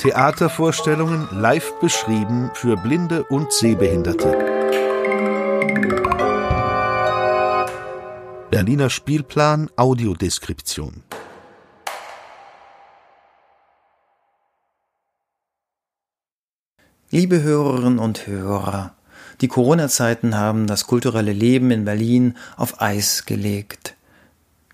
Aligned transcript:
Theatervorstellungen 0.00 1.28
live 1.32 1.72
beschrieben 1.80 2.50
für 2.54 2.76
Blinde 2.76 3.24
und 3.24 3.52
Sehbehinderte. 3.52 4.36
Berliner 8.50 8.90
Spielplan 8.90 9.70
Audiodeskription. 9.76 11.02
Liebe 17.10 17.42
Hörerinnen 17.42 17.98
und 17.98 18.26
Hörer, 18.26 18.94
die 19.40 19.48
Corona-Zeiten 19.48 20.36
haben 20.36 20.66
das 20.66 20.86
kulturelle 20.86 21.32
Leben 21.32 21.70
in 21.70 21.84
Berlin 21.84 22.36
auf 22.56 22.80
Eis 22.80 23.24
gelegt. 23.26 23.81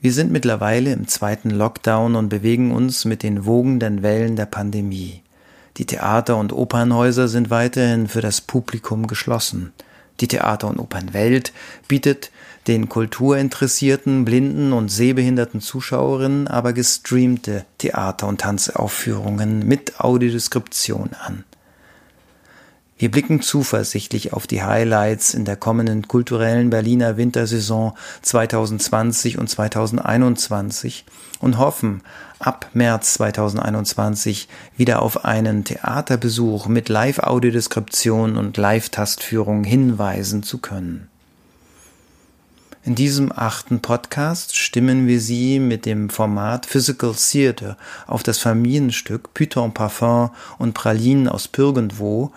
Wir 0.01 0.13
sind 0.13 0.31
mittlerweile 0.31 0.93
im 0.93 1.09
zweiten 1.09 1.51
Lockdown 1.51 2.15
und 2.15 2.29
bewegen 2.29 2.71
uns 2.71 3.05
mit 3.05 3.25
den 3.25 3.47
wogenden 3.47 4.03
Wellen 4.03 4.37
der 4.37 4.47
Pandemie. 4.47 5.23
Die 5.77 5.87
Theater- 5.87 6.37
und 6.37 6.53
Opernhäuser 6.53 7.27
sind 7.27 7.51
weiterhin 7.51 8.07
für 8.07 8.21
das 8.21 8.41
Publikum 8.41 9.09
geschlossen. 9.09 9.73
Die 10.21 10.29
Theater- 10.29 10.69
und 10.69 10.79
Opernwelt 10.79 11.53
bietet 11.89 12.31
den 12.69 12.89
kulturinteressierten, 12.89 14.25
blinden 14.25 14.73
und 14.73 14.89
sehbehinderten 14.89 15.61
Zuschauerinnen 15.61 16.49
aber 16.49 16.73
gestreamte 16.73 17.65
Theater- 17.79 18.29
und 18.29 18.41
Tanzaufführungen 18.41 19.67
mit 19.67 20.01
Audiodeskription 20.01 21.11
an. 21.25 21.45
Wir 22.99 23.13
blicken 23.13 23.41
zuversichtlich 23.41 24.33
auf 24.33 24.49
die 24.49 24.65
Highlights 24.65 25.33
in 25.33 25.45
der 25.45 25.55
kommenden 25.55 26.09
kulturellen 26.09 26.69
Berliner 26.69 27.17
Wintersaison 27.17 27.93
2020 28.23 29.39
und 29.39 29.49
2021 29.49 31.05
und 31.39 31.59
hoffen, 31.59 32.03
ab 32.41 32.69
März 32.73 33.15
2021 33.15 34.49
wieder 34.77 35.01
auf 35.01 35.25
einen 35.25 35.63
Theaterbesuch 35.63 36.67
mit 36.67 36.89
Live-Audiodeskription 36.89 38.37
und 38.37 38.57
Live-Tastführung 38.57 39.63
hinweisen 39.63 40.43
zu 40.43 40.59
können. 40.59 41.09
In 42.89 42.95
diesem 42.95 43.31
achten 43.37 43.81
Podcast 43.81 44.57
stimmen 44.57 45.07
wir 45.07 45.21
Sie 45.21 45.59
mit 45.59 45.85
dem 45.85 46.09
Format 46.09 46.65
Physical 46.65 47.15
Theater 47.15 47.77
auf 48.07 48.23
das 48.23 48.39
Familienstück 48.39 49.35
Python 49.35 49.75
Parfum 49.75 50.31
und 50.57 50.73
Pralinen 50.73 51.29
aus 51.29 51.49
Pürgendwo 51.49 52.33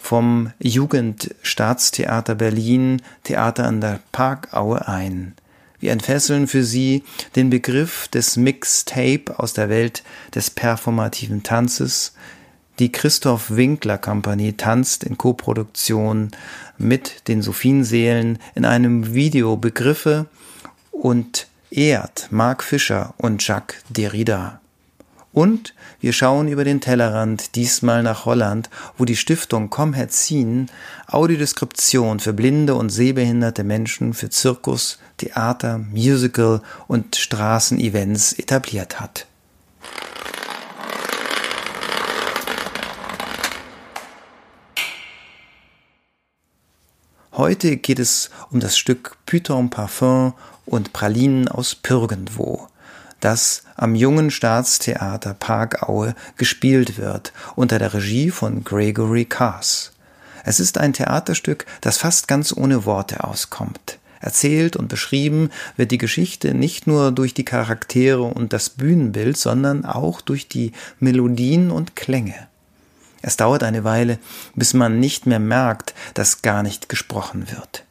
vom 0.00 0.52
Jugendstaatstheater 0.60 2.36
Berlin 2.36 3.02
Theater 3.24 3.64
an 3.64 3.80
der 3.80 3.98
Parkaue 4.12 4.86
ein. 4.86 5.34
Wir 5.80 5.90
entfesseln 5.90 6.46
für 6.46 6.62
Sie 6.62 7.02
den 7.34 7.50
Begriff 7.50 8.06
des 8.06 8.36
Mixtape 8.36 9.36
aus 9.38 9.54
der 9.54 9.68
Welt 9.68 10.04
des 10.32 10.50
performativen 10.50 11.42
Tanzes. 11.42 12.14
Die 12.78 12.92
Christoph 12.92 13.56
Winkler 13.56 13.96
Kompanie 13.96 14.52
tanzt 14.52 15.02
in 15.02 15.16
Koproduktion 15.16 16.32
mit 16.76 17.26
den 17.26 17.40
Sophienseelen 17.40 18.38
in 18.54 18.66
einem 18.66 19.14
Video 19.14 19.56
Begriffe 19.56 20.26
und 20.90 21.46
ehrt 21.70 22.28
Mark 22.30 22.62
Fischer 22.62 23.14
und 23.16 23.46
Jacques 23.46 23.78
Derrida. 23.88 24.60
Und 25.32 25.74
wir 26.00 26.12
schauen 26.12 26.48
über 26.48 26.64
den 26.64 26.82
Tellerrand, 26.82 27.56
diesmal 27.56 28.02
nach 28.02 28.26
Holland, 28.26 28.68
wo 28.98 29.06
die 29.06 29.16
Stiftung 29.16 29.70
Comherzin 29.70 30.68
Audiodeskription 31.06 32.20
für 32.20 32.34
blinde 32.34 32.74
und 32.74 32.90
sehbehinderte 32.90 33.64
Menschen 33.64 34.12
für 34.12 34.28
Zirkus, 34.28 34.98
Theater, 35.16 35.78
Musical 35.78 36.60
und 36.88 37.16
Straßenevents 37.16 38.34
etabliert 38.34 39.00
hat. 39.00 39.26
Heute 47.36 47.76
geht 47.76 47.98
es 47.98 48.30
um 48.50 48.60
das 48.60 48.78
Stück 48.78 49.16
Python 49.26 49.70
Parfum 49.70 50.34
und 50.64 50.92
Pralinen 50.92 51.48
aus 51.48 51.74
Pürgendwo 51.74 52.68
das 53.20 53.64
am 53.76 53.94
Jungen 53.94 54.30
Staatstheater 54.30 55.34
Parkaue 55.34 56.14
gespielt 56.36 56.98
wird, 56.98 57.32
unter 57.54 57.78
der 57.78 57.94
Regie 57.94 58.30
von 58.30 58.64
Gregory 58.64 59.24
Cars. 59.24 59.92
Es 60.44 60.60
ist 60.60 60.78
ein 60.78 60.92
Theaterstück, 60.92 61.66
das 61.80 61.98
fast 61.98 62.28
ganz 62.28 62.56
ohne 62.56 62.84
Worte 62.84 63.24
auskommt. 63.24 63.98
Erzählt 64.20 64.76
und 64.76 64.88
beschrieben 64.88 65.50
wird 65.76 65.90
die 65.90 65.98
Geschichte 65.98 66.54
nicht 66.54 66.86
nur 66.86 67.12
durch 67.12 67.34
die 67.34 67.44
Charaktere 67.44 68.22
und 68.22 68.52
das 68.52 68.70
Bühnenbild, 68.70 69.36
sondern 69.36 69.84
auch 69.84 70.20
durch 70.20 70.48
die 70.48 70.72
Melodien 71.00 71.70
und 71.70 71.96
Klänge. 71.96 72.46
Es 73.26 73.36
dauert 73.36 73.64
eine 73.64 73.82
Weile, 73.82 74.20
bis 74.54 74.72
man 74.72 75.00
nicht 75.00 75.26
mehr 75.26 75.40
merkt, 75.40 75.94
dass 76.14 76.42
gar 76.42 76.62
nicht 76.62 76.88
gesprochen 76.88 77.50
wird. 77.50 77.84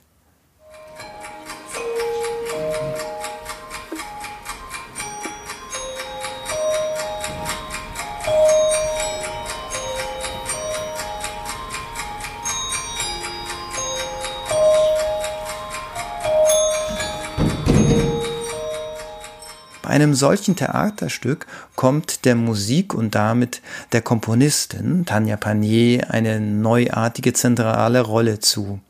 Einem 19.95 20.13
solchen 20.13 20.57
Theaterstück 20.57 21.47
kommt 21.77 22.25
der 22.25 22.35
Musik 22.35 22.93
und 22.93 23.15
damit 23.15 23.61
der 23.93 24.01
Komponistin 24.01 25.05
Tanja 25.05 25.37
Panier 25.37 26.11
eine 26.11 26.41
neuartige 26.41 27.31
zentrale 27.31 28.01
Rolle 28.01 28.39
zu. 28.39 28.81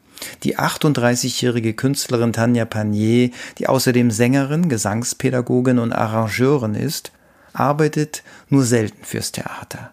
Die 0.42 0.58
38-jährige 0.58 1.76
Künstlerin 1.76 2.34
Tanja 2.34 2.66
Panier, 2.66 3.30
die 3.60 3.68
außerdem 3.68 4.10
Sängerin, 4.10 4.68
Gesangspädagogin 4.68 5.78
und 5.78 5.94
Arrangeurin 5.94 6.74
ist, 6.74 7.12
arbeitet 7.54 8.24
nur 8.50 8.64
selten 8.64 9.06
fürs 9.06 9.32
Theater. 9.32 9.92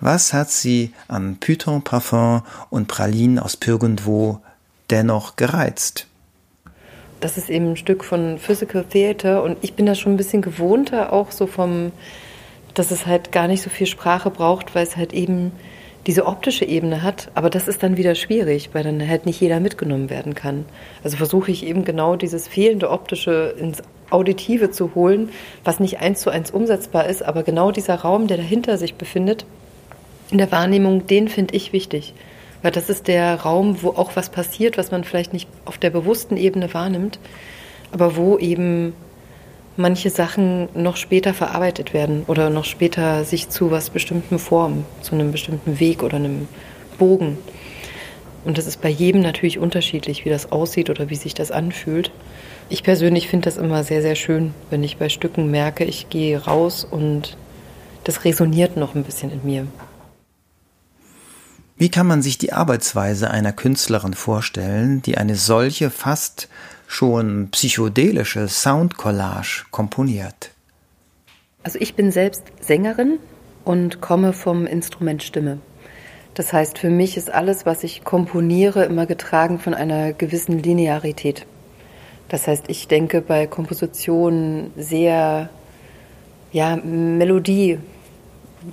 Was 0.00 0.32
hat 0.32 0.50
sie 0.50 0.94
an 1.08 1.36
Python 1.36 1.82
Parfum 1.84 2.42
und 2.70 2.88
Pralinen 2.88 3.38
aus 3.38 3.58
Pürgendwo 3.58 4.40
dennoch 4.88 5.36
gereizt? 5.36 6.06
Das 7.20 7.38
ist 7.38 7.50
eben 7.50 7.72
ein 7.72 7.76
Stück 7.76 8.04
von 8.04 8.38
Physical 8.38 8.84
Theater 8.84 9.42
und 9.42 9.58
ich 9.62 9.74
bin 9.74 9.86
da 9.86 9.94
schon 9.94 10.14
ein 10.14 10.16
bisschen 10.16 10.42
gewohnter, 10.42 11.12
auch 11.12 11.30
so 11.30 11.46
vom, 11.46 11.92
dass 12.74 12.90
es 12.90 13.06
halt 13.06 13.32
gar 13.32 13.48
nicht 13.48 13.62
so 13.62 13.70
viel 13.70 13.86
Sprache 13.86 14.30
braucht, 14.30 14.74
weil 14.74 14.84
es 14.84 14.96
halt 14.96 15.12
eben 15.12 15.52
diese 16.06 16.26
optische 16.26 16.64
Ebene 16.64 17.02
hat. 17.02 17.30
Aber 17.34 17.50
das 17.50 17.68
ist 17.68 17.82
dann 17.82 17.96
wieder 17.96 18.14
schwierig, 18.14 18.70
weil 18.72 18.82
dann 18.82 19.06
halt 19.06 19.26
nicht 19.26 19.40
jeder 19.40 19.60
mitgenommen 19.60 20.10
werden 20.10 20.34
kann. 20.34 20.64
Also 21.04 21.16
versuche 21.16 21.50
ich 21.50 21.66
eben 21.66 21.84
genau 21.84 22.16
dieses 22.16 22.48
fehlende 22.48 22.90
optische 22.90 23.54
ins 23.58 23.82
Auditive 24.10 24.70
zu 24.70 24.94
holen, 24.94 25.30
was 25.64 25.80
nicht 25.80 25.98
eins 26.00 26.20
zu 26.20 26.30
eins 26.30 26.50
umsetzbar 26.50 27.06
ist, 27.06 27.22
aber 27.22 27.42
genau 27.42 27.72
dieser 27.72 27.96
Raum, 27.96 28.26
der 28.26 28.38
dahinter 28.38 28.78
sich 28.78 28.94
befindet, 28.94 29.44
in 30.30 30.38
der 30.38 30.50
Wahrnehmung, 30.50 31.06
den 31.06 31.28
finde 31.28 31.54
ich 31.54 31.72
wichtig. 31.72 32.14
Weil 32.62 32.72
das 32.72 32.88
ist 32.88 33.08
der 33.08 33.34
Raum, 33.36 33.82
wo 33.82 33.90
auch 33.90 34.16
was 34.16 34.30
passiert, 34.30 34.78
was 34.78 34.90
man 34.90 35.04
vielleicht 35.04 35.32
nicht 35.32 35.48
auf 35.64 35.78
der 35.78 35.90
bewussten 35.90 36.36
Ebene 36.36 36.72
wahrnimmt, 36.74 37.18
aber 37.92 38.16
wo 38.16 38.38
eben 38.38 38.94
manche 39.76 40.10
Sachen 40.10 40.68
noch 40.74 40.96
später 40.96 41.32
verarbeitet 41.34 41.94
werden 41.94 42.24
oder 42.26 42.50
noch 42.50 42.64
später 42.64 43.24
sich 43.24 43.48
zu 43.48 43.70
was 43.70 43.90
bestimmten 43.90 44.38
formen, 44.38 44.84
zu 45.02 45.14
einem 45.14 45.30
bestimmten 45.30 45.78
Weg 45.78 46.02
oder 46.02 46.16
einem 46.16 46.48
Bogen. 46.98 47.38
Und 48.44 48.58
das 48.58 48.66
ist 48.66 48.80
bei 48.80 48.88
jedem 48.88 49.20
natürlich 49.20 49.58
unterschiedlich, 49.58 50.24
wie 50.24 50.30
das 50.30 50.50
aussieht 50.50 50.90
oder 50.90 51.10
wie 51.10 51.14
sich 51.14 51.34
das 51.34 51.50
anfühlt. 51.50 52.10
Ich 52.70 52.82
persönlich 52.82 53.28
finde 53.28 53.44
das 53.44 53.56
immer 53.56 53.84
sehr, 53.84 54.02
sehr 54.02 54.16
schön, 54.16 54.52
wenn 54.70 54.82
ich 54.82 54.96
bei 54.96 55.08
Stücken 55.08 55.50
merke, 55.50 55.84
ich 55.84 56.08
gehe 56.08 56.44
raus 56.44 56.86
und 56.88 57.36
das 58.04 58.24
resoniert 58.24 58.76
noch 58.76 58.94
ein 58.94 59.04
bisschen 59.04 59.30
in 59.30 59.40
mir. 59.44 59.66
Wie 61.80 61.90
kann 61.90 62.08
man 62.08 62.22
sich 62.22 62.38
die 62.38 62.52
Arbeitsweise 62.52 63.30
einer 63.30 63.52
Künstlerin 63.52 64.14
vorstellen, 64.14 65.00
die 65.00 65.16
eine 65.16 65.36
solche 65.36 65.90
fast 65.90 66.48
schon 66.88 67.50
psychedelische 67.52 68.48
Soundcollage 68.48 69.66
komponiert? 69.70 70.50
Also 71.62 71.78
ich 71.78 71.94
bin 71.94 72.10
selbst 72.10 72.42
Sängerin 72.60 73.20
und 73.64 74.00
komme 74.00 74.32
vom 74.32 74.66
Instrument 74.66 75.22
Stimme. 75.22 75.60
Das 76.34 76.52
heißt, 76.52 76.78
für 76.78 76.90
mich 76.90 77.16
ist 77.16 77.32
alles, 77.32 77.64
was 77.64 77.84
ich 77.84 78.02
komponiere, 78.02 78.84
immer 78.84 79.06
getragen 79.06 79.60
von 79.60 79.72
einer 79.72 80.12
gewissen 80.12 80.60
Linearität. 80.60 81.46
Das 82.28 82.48
heißt, 82.48 82.64
ich 82.66 82.88
denke 82.88 83.20
bei 83.20 83.46
Kompositionen 83.46 84.72
sehr 84.76 85.48
ja, 86.50 86.74
Melodie 86.74 87.78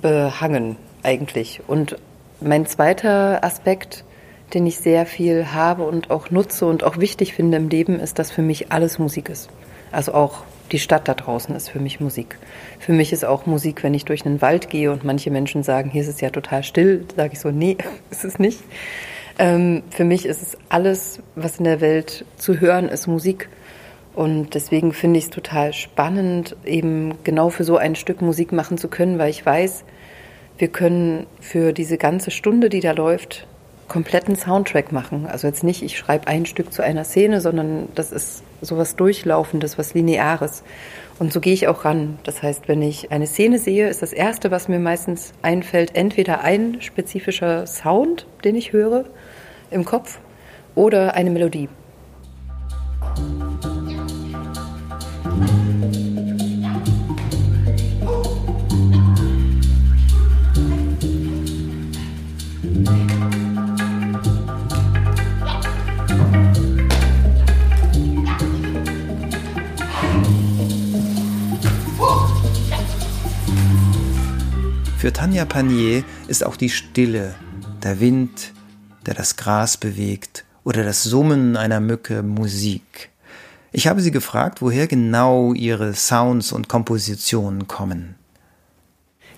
behangen 0.02 0.76
eigentlich 1.04 1.60
und 1.68 1.96
mein 2.40 2.66
zweiter 2.66 3.42
Aspekt, 3.44 4.04
den 4.54 4.66
ich 4.66 4.78
sehr 4.78 5.06
viel 5.06 5.52
habe 5.52 5.84
und 5.84 6.10
auch 6.10 6.30
nutze 6.30 6.66
und 6.66 6.84
auch 6.84 6.98
wichtig 6.98 7.34
finde 7.34 7.56
im 7.56 7.68
Leben, 7.68 7.98
ist, 7.98 8.18
dass 8.18 8.30
für 8.30 8.42
mich 8.42 8.70
alles 8.72 8.98
Musik 8.98 9.28
ist. 9.28 9.48
Also 9.92 10.14
auch 10.14 10.44
Die 10.72 10.80
Stadt 10.80 11.06
da 11.06 11.14
draußen 11.14 11.54
ist 11.54 11.68
für 11.68 11.78
mich 11.78 12.00
Musik. 12.00 12.38
Für 12.80 12.92
mich 12.92 13.12
ist 13.12 13.24
auch 13.24 13.46
Musik, 13.46 13.84
wenn 13.84 13.94
ich 13.94 14.04
durch 14.04 14.26
einen 14.26 14.42
Wald 14.42 14.68
gehe 14.68 14.90
und 14.90 15.04
manche 15.04 15.30
Menschen 15.30 15.62
sagen, 15.62 15.90
hier 15.90 16.02
ist 16.02 16.08
es 16.08 16.20
ja 16.20 16.30
total 16.30 16.64
still, 16.64 17.04
sage 17.14 17.34
ich 17.34 17.40
so, 17.40 17.50
nee, 17.50 17.76
ist 18.10 18.24
es 18.24 18.38
nicht. 18.38 18.58
Ähm, 19.38 19.82
für 19.90 20.04
mich 20.04 20.26
ist 20.26 20.42
es 20.42 20.58
alles, 20.68 21.20
was 21.36 21.58
in 21.58 21.64
der 21.64 21.80
Welt 21.80 22.24
zu 22.36 22.58
hören 22.58 22.88
ist, 22.88 23.06
Musik. 23.06 23.48
Und 24.14 24.54
deswegen 24.54 24.92
finde 24.92 25.18
ich 25.18 25.26
es 25.26 25.30
total 25.30 25.72
spannend, 25.72 26.56
eben 26.64 27.14
genau 27.22 27.50
für 27.50 27.64
so 27.64 27.76
ein 27.76 27.94
Stück 27.94 28.22
Musik 28.22 28.50
machen 28.50 28.78
zu 28.78 28.88
können, 28.88 29.18
weil 29.18 29.30
ich 29.30 29.44
weiß, 29.44 29.84
wir 30.58 30.68
können 30.68 31.26
für 31.40 31.72
diese 31.72 31.98
ganze 31.98 32.30
Stunde, 32.30 32.68
die 32.68 32.80
da 32.80 32.92
läuft, 32.92 33.46
kompletten 33.88 34.36
Soundtrack 34.36 34.92
machen. 34.92 35.26
Also 35.26 35.46
jetzt 35.46 35.62
nicht, 35.62 35.82
ich 35.82 35.96
schreibe 35.96 36.26
ein 36.26 36.46
Stück 36.46 36.72
zu 36.72 36.82
einer 36.82 37.04
Szene, 37.04 37.40
sondern 37.40 37.88
das 37.94 38.12
ist 38.12 38.42
sowas 38.60 38.96
Durchlaufendes, 38.96 39.78
was 39.78 39.94
Lineares. 39.94 40.62
Und 41.18 41.32
so 41.32 41.40
gehe 41.40 41.54
ich 41.54 41.68
auch 41.68 41.84
ran. 41.84 42.18
Das 42.24 42.42
heißt, 42.42 42.68
wenn 42.68 42.82
ich 42.82 43.10
eine 43.12 43.26
Szene 43.26 43.58
sehe, 43.58 43.88
ist 43.88 44.02
das 44.02 44.12
Erste, 44.12 44.50
was 44.50 44.68
mir 44.68 44.78
meistens 44.78 45.32
einfällt, 45.42 45.94
entweder 45.94 46.42
ein 46.42 46.80
spezifischer 46.80 47.66
Sound, 47.66 48.26
den 48.44 48.56
ich 48.56 48.72
höre 48.72 49.04
im 49.70 49.84
Kopf, 49.84 50.20
oder 50.74 51.14
eine 51.14 51.30
Melodie. 51.30 51.68
Für 75.06 75.12
Tanja 75.12 75.44
Panier 75.44 76.02
ist 76.26 76.44
auch 76.44 76.56
die 76.56 76.68
Stille, 76.68 77.36
der 77.84 78.00
Wind, 78.00 78.52
der 79.06 79.14
das 79.14 79.36
Gras 79.36 79.76
bewegt 79.76 80.44
oder 80.64 80.82
das 80.82 81.04
Summen 81.04 81.56
einer 81.56 81.78
Mücke 81.78 82.24
Musik. 82.24 83.10
Ich 83.70 83.86
habe 83.86 84.00
sie 84.00 84.10
gefragt, 84.10 84.62
woher 84.62 84.88
genau 84.88 85.52
ihre 85.52 85.94
Sounds 85.94 86.50
und 86.50 86.68
Kompositionen 86.68 87.68
kommen. 87.68 88.16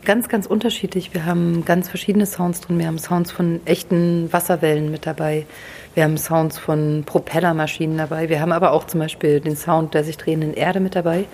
Ganz, 0.07 0.31
ganz 0.31 0.47
unterschiedlich. 0.47 1.13
Wir 1.13 1.27
haben 1.27 1.67
ganz 1.67 1.91
verschiedene 1.91 2.25
Sounds 2.25 2.63
drin. 2.63 2.79
Wir 2.79 2.87
haben 2.87 2.99
Sounds 2.99 3.31
von 3.31 3.61
echten 3.67 4.33
Wasserwellen 4.33 4.91
mit 4.91 5.05
dabei. 5.05 5.45
Wir 5.93 6.05
haben 6.05 6.17
Sounds 6.17 6.59
von 6.59 7.03
Propellermaschinen 7.05 7.99
dabei. 7.99 8.31
Wir 8.31 8.41
haben 8.41 8.53
aber 8.53 8.73
auch 8.73 8.87
zum 8.87 9.01
Beispiel 9.01 9.41
den 9.41 9.55
Sound 9.55 9.93
der 9.93 10.03
sich 10.03 10.17
drehenden 10.17 10.55
Erde 10.55 10.81
mit 10.81 10.95
dabei. 10.95 11.27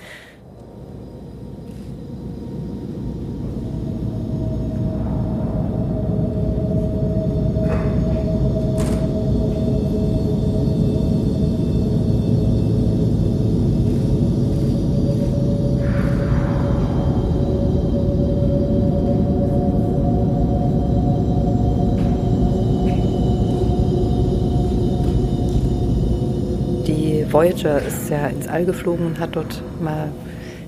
Voyager 27.55 27.81
ist 27.83 28.11
ja 28.11 28.27
ins 28.27 28.49
All 28.49 28.65
geflogen 28.65 29.06
und 29.06 29.21
hat 29.21 29.37
dort 29.37 29.62
mal 29.81 30.11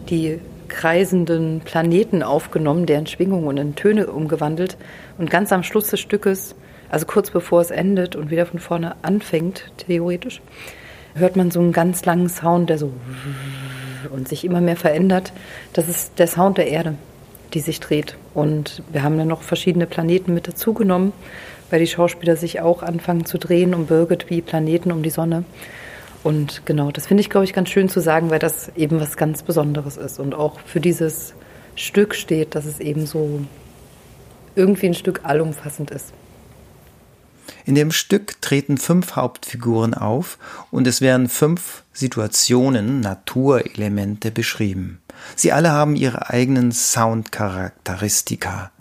die 0.09 0.39
kreisenden 0.69 1.61
Planeten 1.61 2.23
aufgenommen, 2.23 2.87
deren 2.87 3.07
Schwingungen 3.07 3.57
in 3.57 3.75
Töne 3.75 4.07
umgewandelt. 4.07 4.77
Und 5.19 5.29
ganz 5.29 5.53
am 5.53 5.65
Schluss 5.65 5.89
des 5.89 5.99
Stückes, 5.99 6.55
also 6.89 7.07
kurz 7.07 7.31
bevor 7.31 7.61
es 7.61 7.73
endet 7.73 8.15
und 8.15 8.31
wieder 8.31 8.47
von 8.47 8.61
vorne 8.61 8.95
anfängt, 9.03 9.73
theoretisch, 9.79 10.41
hört 11.15 11.35
man 11.35 11.51
so 11.51 11.59
einen 11.59 11.73
ganz 11.73 12.05
langen 12.05 12.29
Sound, 12.29 12.71
der 12.71 12.79
so 12.79 12.93
und 14.11 14.29
sich 14.29 14.45
immer 14.45 14.61
mehr 14.61 14.77
verändert. 14.77 15.33
Das 15.73 15.89
ist 15.89 16.19
der 16.19 16.29
Sound 16.29 16.57
der 16.57 16.69
Erde, 16.69 16.95
die 17.53 17.61
sich 17.61 17.81
dreht. 17.81 18.17
Und 18.33 18.83
wir 18.93 19.03
haben 19.03 19.19
dann 19.19 19.29
noch 19.29 19.43
verschiedene 19.43 19.87
Planeten 19.87 20.35
mit 20.35 20.47
dazugenommen, 20.47 21.13
weil 21.69 21.81
die 21.81 21.89
Schauspieler 21.89 22.37
sich 22.37 22.61
auch 22.61 22.85
anfangen 22.85 23.25
zu 23.25 23.39
drehen 23.39 23.75
um 23.75 23.87
Birgit 23.87 24.31
wie 24.31 24.41
Planeten 24.41 24.93
um 24.93 25.03
die 25.03 25.11
Sonne. 25.11 25.45
Und 26.27 26.67
genau, 26.67 26.91
das 26.91 27.07
finde 27.07 27.21
ich, 27.21 27.31
glaube 27.31 27.45
ich, 27.45 27.53
ganz 27.53 27.69
schön 27.69 27.89
zu 27.89 28.01
sagen, 28.01 28.31
weil 28.31 28.41
das 28.41 28.73
eben 28.75 28.99
was 28.99 29.17
ganz 29.17 29.45
Besonderes 29.45 29.97
ist 29.97 30.19
und 30.19 30.35
auch 30.35 30.59
für 30.59 30.81
dieses 30.81 31.35
Stück 31.77 32.17
steht, 32.17 32.57
dass 32.57 32.65
es 32.65 32.81
eben 32.81 33.07
so 33.07 33.43
irgendwie 34.57 34.87
ein 34.87 34.95
Stück 34.95 35.21
allumfassend 35.23 35.93
ist. 35.93 36.13
In 37.65 37.77
dem 37.77 37.93
Stück 37.93 38.43
treten 38.43 38.77
fünf 38.77 39.15
Hauptfiguren 39.15 39.95
auf 39.95 40.41
und 40.73 40.89
es 40.89 41.01
werden 41.01 41.29
fünf 41.29 41.85
Situationen, 41.93 42.99
Naturelemente 42.99 44.33
beschrieben. 44.33 44.99
Sie 45.37 45.53
alle 45.53 45.71
haben 45.71 45.95
ihre 45.95 46.29
eigenen 46.29 46.73
Soundcharakteristika. 46.73 48.73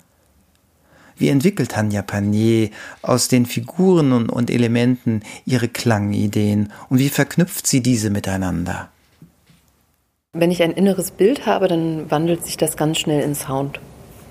Wie 1.18 1.30
entwickelt 1.30 1.72
Tanja 1.72 2.02
Panier 2.02 2.70
aus 3.02 3.28
den 3.28 3.46
Figuren 3.46 4.12
und, 4.12 4.30
und 4.30 4.50
Elementen 4.50 5.24
ihre 5.46 5.68
Klangideen 5.68 6.74
und 6.90 7.00
wie 7.00 7.10
verknüpft 7.10 7.68
sie 7.68 7.82
diese 7.82 8.10
miteinander? 8.10 8.90
Wenn 10.34 10.52
ich 10.52 10.62
ein 10.62 10.74
inneres 10.74 11.12
Bild 11.12 11.46
habe, 11.46 11.70
dann 11.70 12.12
wandelt 12.12 12.44
sich 12.44 12.58
das 12.58 12.76
ganz 12.76 13.00
schnell 13.00 13.22
in 13.22 13.36
Sound. 13.36 13.80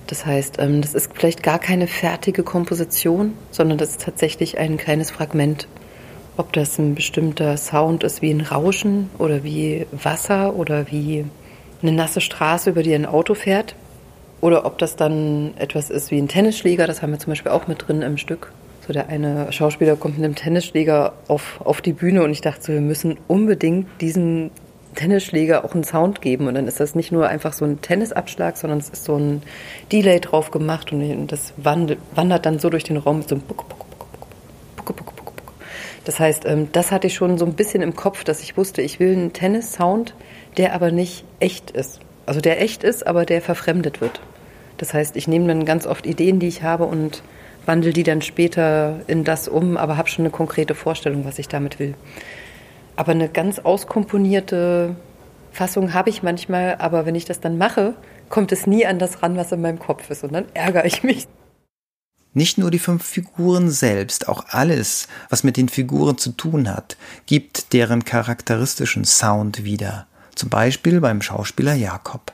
Das 0.07 0.27
heißt, 0.27 0.57
ähm, 0.59 0.83
das 0.83 0.93
ist 0.93 1.11
vielleicht 1.15 1.43
gar 1.43 1.59
keine 1.59 1.87
fertige 1.87 2.43
Komposition, 2.43 3.33
sondern 3.51 3.79
das 3.79 3.93
ist 3.93 4.03
tatsächlich 4.03 4.59
ein 4.59 4.77
kleines 4.77 5.11
Fragment. 5.11 5.67
Ob 6.37 6.53
das 6.53 6.79
ein 6.79 6.95
bestimmter 6.95 7.57
Sound 7.57 8.05
ist 8.05 8.21
wie 8.21 8.31
ein 8.31 8.43
Rauschen 8.43 9.09
oder 9.19 9.45
wie 9.45 9.87
Wasser 9.93 10.57
oder 10.57 10.91
wie 10.91 11.25
eine 11.81 11.93
nasse 11.93 12.21
Straße, 12.21 12.71
über 12.71 12.83
die 12.83 12.95
ein 12.95 13.07
Auto 13.07 13.35
fährt, 13.35 13.75
oder 14.45 14.67
ob 14.67 14.77
das 14.77 14.95
dann 14.95 15.55
etwas 15.57 15.89
ist 15.89 16.11
wie 16.11 16.19
ein 16.19 16.29
Tennisschläger, 16.29 16.87
das 16.87 17.01
haben 17.01 17.13
wir 17.13 17.19
zum 17.19 17.31
Beispiel 17.31 17.51
auch 17.51 17.67
mit 17.67 17.89
drin 17.89 18.03
im 18.03 18.19
Stück. 18.19 18.53
So 18.87 18.93
der 18.93 19.09
eine 19.09 19.51
Schauspieler 19.51 19.97
kommt 19.97 20.19
mit 20.19 20.25
einem 20.27 20.35
Tennisschläger 20.35 21.15
auf, 21.29 21.63
auf 21.65 21.81
die 21.81 21.95
Bühne 21.95 22.23
und 22.23 22.31
ich 22.31 22.43
dachte 22.43 22.61
so, 22.61 22.73
wir 22.75 22.83
müssen 22.83 23.17
unbedingt 23.27 23.87
diesen 24.03 24.51
Tennisschläger 24.97 25.65
auch 25.65 25.73
einen 25.73 25.83
Sound 25.83 26.21
geben. 26.21 26.47
Und 26.47 26.57
dann 26.57 26.69
ist 26.69 26.79
das 26.79 26.95
nicht 26.95 27.11
nur 27.11 27.27
einfach 27.27 27.55
so 27.55 27.65
ein 27.65 27.81
Tennisabschlag, 27.81 28.59
sondern 28.59 28.81
es 28.81 28.91
ist 28.91 29.05
so 29.05 29.17
ein 29.17 29.43
Delay 29.91 30.21
drauf 30.21 30.51
gemacht 30.51 30.93
und 30.93 31.27
das 31.29 31.55
wandert, 31.57 31.99
wandert 32.15 32.45
dann 32.45 32.59
so 32.59 32.69
durch 32.69 32.85
den 32.85 32.99
Raum 32.99 33.21
mit 33.21 33.31
so 33.31 33.37
einem 33.37 33.45
Buck, 33.45 33.67
Buck, 33.67 33.79
Buck, 33.79 34.19
Buck, 34.77 34.85
Buck, 34.85 34.97
Buck, 35.07 35.25
Buck. 35.25 35.53
Das 36.05 36.21
heißt, 36.21 36.45
ähm, 36.45 36.69
das 36.73 36.93
hatte 36.93 37.07
ich 37.07 37.15
schon 37.15 37.39
so 37.39 37.47
ein 37.47 37.55
bisschen 37.55 37.81
im 37.81 37.97
Kopf, 37.97 38.25
dass 38.25 38.43
ich 38.43 38.59
wusste, 38.59 38.83
ich 38.83 39.01
will 39.01 39.15
einen 39.15 39.33
Tennis-Sound, 39.33 40.15
der 40.59 40.75
aber 40.75 40.91
nicht 40.91 41.25
echt 41.41 41.71
ist. 41.71 42.01
Also 42.27 42.43
der 42.43 42.61
echt 42.61 42.85
ist, 42.85 43.07
aber 43.07 43.25
der 43.25 43.41
verfremdet 43.41 44.03
wird. 44.03 44.21
Das 44.85 44.93
heißt, 44.93 45.17
ich 45.17 45.27
nehme 45.29 45.49
dann 45.49 45.65
ganz 45.65 45.87
oft 45.87 46.05
Ideen, 46.05 46.41
die 46.41 46.47
ich 46.47 46.63
habe 46.63 46.85
und 46.85 47.23
wandle 47.65 47.95
die 47.95 48.03
dann 48.03 48.21
später 48.21 49.01
in 49.07 49.25
das 49.25 49.49
um, 49.49 49.79
aber 49.79 49.97
habe 49.97 50.11
schon 50.11 50.27
eine 50.27 50.31
konkrete 50.31 50.75
Vorstellung, 50.75 51.25
was 51.25 51.39
ich 51.39 51.49
damit 51.49 51.79
will. 51.79 51.95
Aber 52.95 53.13
eine 53.13 53.31
ganz 53.31 53.61
auskomponierte 53.61 54.95
Fassung 55.53 55.95
habe 55.95 56.11
ich 56.11 56.23
manchmal, 56.23 56.77
aber 56.81 57.07
wenn 57.07 57.15
ich 57.15 57.25
das 57.25 57.41
dann 57.41 57.57
mache, 57.57 57.95
kommt 58.29 58.53
es 58.53 58.67
nie 58.67 58.85
an 58.85 58.99
das 58.99 59.23
ran, 59.23 59.39
was 59.39 59.53
in 59.53 59.63
meinem 59.63 59.79
Kopf 59.79 60.11
ist 60.11 60.23
und 60.23 60.35
dann 60.35 60.45
ärgere 60.53 60.85
ich 60.85 61.03
mich. 61.03 61.29
Nicht 62.35 62.59
nur 62.59 62.71
die 62.71 62.79
fünf 62.79 63.07
Figuren 63.07 63.71
selbst, 63.71 64.29
auch 64.29 64.45
alles, 64.51 65.09
was 65.31 65.45
mit 65.45 65.57
den 65.57 65.71
Figuren 65.71 66.19
zu 66.19 66.33
tun 66.33 66.69
hat, 66.69 66.99
gibt 67.25 67.73
deren 67.73 68.05
charakteristischen 68.05 69.07
Sound 69.07 69.65
wieder. 69.65 70.07
Zum 70.35 70.51
Beispiel 70.51 71.01
beim 71.01 71.23
Schauspieler 71.23 71.73
Jakob. 71.73 72.34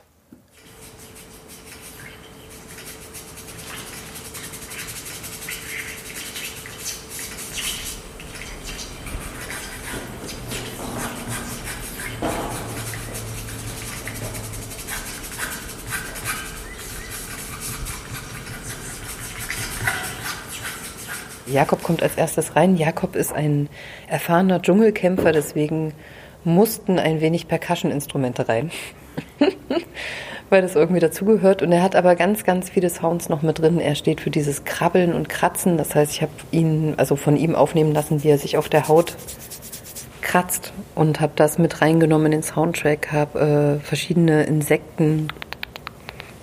Jakob 21.47 21.83
kommt 21.83 22.03
als 22.03 22.15
erstes 22.15 22.55
rein. 22.55 22.77
Jakob 22.77 23.15
ist 23.15 23.33
ein 23.33 23.69
erfahrener 24.07 24.61
Dschungelkämpfer, 24.61 25.31
deswegen 25.31 25.93
mussten 26.43 26.99
ein 26.99 27.21
wenig 27.21 27.47
Percussion-Instrumente 27.47 28.47
rein. 28.47 28.71
Weil 30.49 30.61
das 30.61 30.75
irgendwie 30.75 30.99
dazugehört. 30.99 31.61
Und 31.61 31.71
er 31.71 31.81
hat 31.81 31.95
aber 31.95 32.15
ganz, 32.15 32.43
ganz 32.43 32.69
viele 32.69 32.89
Sounds 32.89 33.29
noch 33.29 33.41
mit 33.41 33.59
drin. 33.59 33.79
Er 33.79 33.95
steht 33.95 34.19
für 34.19 34.29
dieses 34.29 34.65
Krabbeln 34.65 35.13
und 35.13 35.29
Kratzen. 35.29 35.77
Das 35.77 35.95
heißt, 35.95 36.11
ich 36.11 36.21
habe 36.21 36.31
ihn, 36.51 36.95
also 36.97 37.15
von 37.15 37.37
ihm 37.37 37.55
aufnehmen 37.55 37.93
lassen, 37.93 38.23
wie 38.23 38.29
er 38.29 38.37
sich 38.37 38.57
auf 38.57 38.67
der 38.67 38.87
Haut 38.87 39.15
kratzt 40.21 40.71
und 40.95 41.19
habe 41.19 41.33
das 41.35 41.57
mit 41.57 41.81
reingenommen 41.81 42.27
in 42.27 42.31
den 42.31 42.43
Soundtrack, 42.43 43.11
habe 43.11 43.79
äh, 43.81 43.85
verschiedene 43.85 44.43
Insekten, 44.43 45.27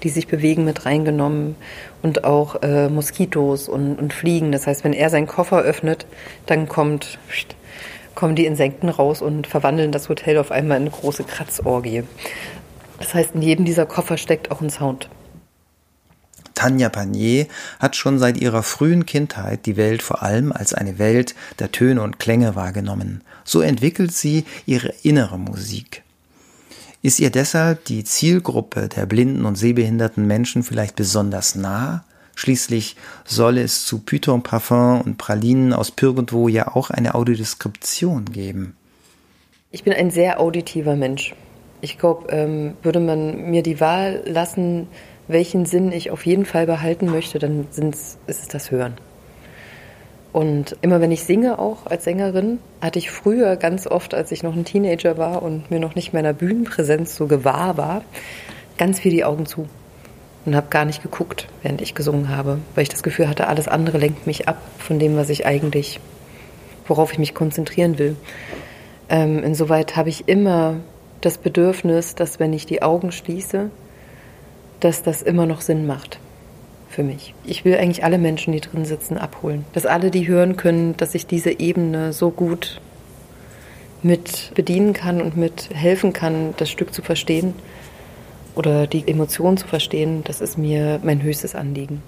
die 0.03 0.11
sich 0.11 0.27
bewegen, 0.27 0.65
mit 0.65 0.85
reingenommen 0.85 1.57
und 2.03 2.25
auch 2.25 2.63
äh, 2.63 2.89
Moskitos 2.89 3.69
und, 3.69 3.97
und 3.97 4.13
Fliegen. 4.13 4.53
Das 4.53 4.67
heißt, 4.67 4.85
wenn 4.85 4.93
er 4.93 5.11
seinen 5.11 5.27
Koffer 5.27 5.61
öffnet, 5.61 6.07
dann 6.47 6.69
kommt, 6.69 7.19
kommen 8.15 8.35
die 8.35 8.47
Insekten 8.47 8.89
raus 8.89 9.23
und 9.23 9.47
verwandeln 9.47 9.93
das 9.93 10.09
Hotel 10.09 10.39
auf 10.39 10.51
einmal 10.51 10.77
in 10.77 10.85
eine 10.85 10.91
große 10.91 11.25
Kratzorgie. 11.25 12.05
Das 12.99 13.15
heißt, 13.15 13.35
in 13.35 13.43
jedem 13.43 13.65
dieser 13.65 13.87
Koffer 13.87 14.17
steckt 14.17 14.51
auch 14.51 14.61
ein 14.61 14.71
Sound. 14.71 15.09
Tanja 16.55 16.89
Panier 16.89 17.47
hat 17.79 17.95
schon 17.95 18.19
seit 18.19 18.37
ihrer 18.37 18.65
frühen 18.65 19.07
Kindheit 19.07 19.65
die 19.67 19.77
Welt 19.77 20.03
vor 20.03 20.25
allem 20.25 20.51
als 20.51 20.75
eine 20.75 20.99
Welt 20.99 21.37
der 21.61 21.71
Töne 21.71 22.03
und 22.03 22.19
Klänge 22.19 22.57
wahrgenommen. 22.57 23.23
So 23.45 23.61
entwickelt 23.61 24.11
sie 24.13 24.45
ihre 24.67 24.93
innere 25.05 25.39
Musik. 25.39 26.03
Ist 27.01 27.21
ihr 27.21 27.31
deshalb 27.31 27.85
die 27.85 28.03
Zielgruppe 28.03 28.89
der 28.89 29.07
blinden 29.07 29.45
und 29.45 29.55
sehbehinderten 29.55 30.27
Menschen 30.27 30.65
vielleicht 30.65 30.97
besonders 30.97 31.55
nah? 31.55 32.05
Schließlich 32.35 32.97
soll 33.25 33.59
es 33.59 33.85
zu 33.85 34.01
Python 34.01 34.43
Parfum 34.43 35.01
und 35.01 35.17
Pralinen 35.17 35.73
aus 35.73 35.91
Pyrgentwo 35.91 36.49
ja 36.49 36.75
auch 36.75 36.91
eine 36.91 37.15
Audiodeskription 37.15 38.27
geben. 38.27 38.77
Ich 39.71 39.85
bin 39.85 39.93
ein 39.93 40.11
sehr 40.11 40.41
auditiver 40.41 40.97
Mensch. 40.97 41.35
Ich 41.81 41.99
glaube, 41.99 42.31
ähm, 42.31 42.75
würde 42.83 43.01
man 43.01 43.51
mir 43.51 43.63
die 43.63 43.81
Wahl 43.81 44.23
lassen, 44.25 44.89
welchen 45.29 45.67
Sinn 45.67 45.93
ich 45.93 46.11
auf 46.11 46.27
jeden 46.27 46.47
Fall 46.47 46.67
behalten 46.67 47.07
möchte, 47.07 47.39
dann 47.39 47.67
ist 47.77 48.19
es 48.27 48.49
das 48.49 48.71
Hören. 48.71 48.95
Und 50.33 50.77
immer 50.83 51.01
wenn 51.01 51.11
ich 51.11 51.25
singe, 51.25 51.59
auch 51.59 51.87
als 51.87 52.05
Sängerin, 52.05 52.59
hatte 52.81 52.99
ich 52.99 53.11
früher 53.11 53.57
ganz 53.57 53.87
oft, 53.87 54.15
als 54.15 54.31
ich 54.31 54.43
noch 54.43 54.55
ein 54.55 54.65
Teenager 54.65 55.17
war 55.17 55.43
und 55.43 55.71
mir 55.71 55.81
noch 55.81 55.95
nicht 55.95 56.13
meiner 56.13 56.33
Bühnenpräsenz 56.33 57.17
so 57.17 57.27
gewahr 57.27 57.77
war, 57.77 58.03
ganz 58.77 59.01
viel 59.01 59.11
die 59.11 59.25
Augen 59.25 59.47
zu 59.47 59.67
und 60.45 60.55
habe 60.55 60.69
gar 60.69 60.85
nicht 60.85 61.03
geguckt, 61.03 61.47
während 61.63 61.81
ich 61.81 61.95
gesungen 61.95 62.29
habe, 62.29 62.59
weil 62.75 62.83
ich 62.83 62.89
das 62.89 63.03
Gefühl 63.03 63.29
hatte, 63.29 63.49
alles 63.49 63.69
andere 63.69 63.99
lenkt 63.99 64.27
mich 64.27 64.49
ab 64.49 64.61
von 64.79 64.99
dem, 64.99 65.17
was 65.17 65.31
ich 65.31 65.47
eigentlich, 65.47 65.99
worauf 66.87 67.13
ich 67.13 67.19
mich 67.19 67.35
konzentrieren 67.35 67.99
will. 67.99 68.17
Ähm, 69.09 69.43
insoweit 69.43 69.97
habe 69.97 70.11
ich 70.11 70.29
immer 70.29 70.77
das 71.23 71.39
Bedürfnis, 71.39 72.15
dass 72.15 72.39
wenn 72.39 72.53
ich 72.53 72.67
die 72.67 72.83
Augen 72.83 73.13
schließe, 73.13 73.71
dass 74.81 75.03
das 75.03 75.23
immer 75.23 75.47
noch 75.47 75.63
Sinn 75.63 75.87
macht 75.87 76.21
für 76.99 77.05
mich. 77.05 77.33
Ich 77.45 77.65
will 77.65 77.77
eigentlich 77.77 78.03
alle 78.03 78.19
Menschen, 78.19 78.53
die 78.53 78.61
drin 78.61 78.85
sitzen, 78.85 79.19
abholen. 79.19 79.65
Dass 79.73 79.87
alle 79.87 80.11
die 80.11 80.27
hören 80.27 80.57
können, 80.57 80.97
dass 80.97 81.15
ich 81.15 81.29
diese 81.29 81.61
Ebene 81.61 82.13
so 82.13 82.33
gut 82.33 82.81
mit 84.03 84.51
bedienen 84.57 84.95
kann 84.95 85.23
und 85.23 85.37
mit 85.37 85.69
helfen 85.73 86.13
kann, 86.13 86.55
das 86.57 86.69
Stück 86.69 86.93
zu 86.93 87.03
verstehen 87.03 87.55
oder 88.57 88.89
die 88.89 89.07
Emotionen 89.07 89.57
zu 89.59 89.69
verstehen. 89.69 90.25
Das 90.25 90.41
ist 90.41 90.59
mir 90.59 90.99
mein 91.05 91.23
höchstes 91.23 91.55
Anliegen. 91.55 92.03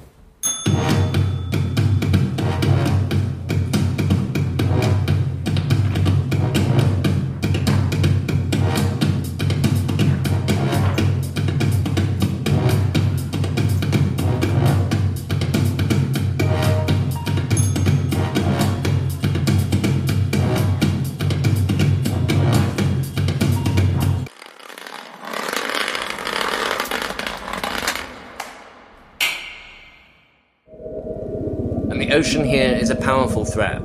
Ocean 32.21 32.45
here 32.45 32.77
is 32.77 32.91
a 32.91 32.95
powerful 32.95 33.47
threat. 33.47 33.83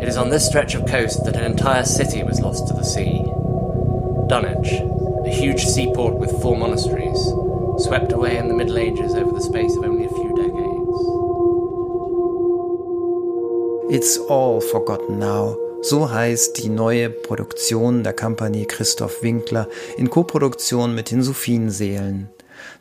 It 0.00 0.06
is 0.06 0.16
on 0.16 0.30
this 0.30 0.46
stretch 0.46 0.76
of 0.76 0.86
coast 0.86 1.24
that 1.24 1.34
an 1.34 1.42
entire 1.42 1.84
city 1.84 2.22
was 2.22 2.38
lost 2.38 2.68
to 2.68 2.74
the 2.74 2.84
sea. 2.84 3.24
Dunwich, 4.28 4.70
a 5.26 5.28
huge 5.28 5.64
seaport 5.64 6.14
with 6.14 6.30
four 6.40 6.56
monasteries, 6.56 7.20
swept 7.84 8.12
away 8.12 8.36
in 8.36 8.46
the 8.46 8.54
Middle 8.54 8.78
Ages 8.78 9.16
over 9.16 9.32
the 9.32 9.40
space 9.40 9.74
of 9.76 9.82
only 9.82 10.04
a 10.04 10.08
few 10.10 10.30
decades. 10.42 11.00
It's 13.96 14.16
all 14.28 14.60
forgotten 14.60 15.18
now. 15.18 15.56
So 15.82 16.08
heißt 16.08 16.62
die 16.62 16.68
neue 16.68 17.10
Produktion 17.10 18.04
der 18.04 18.12
Kompanie 18.12 18.66
Christoph 18.66 19.24
Winkler 19.24 19.66
in 19.98 20.08
Koproduktion 20.08 20.94
mit 20.94 21.10
den 21.10 21.24
Sophienseelen. 21.24 22.28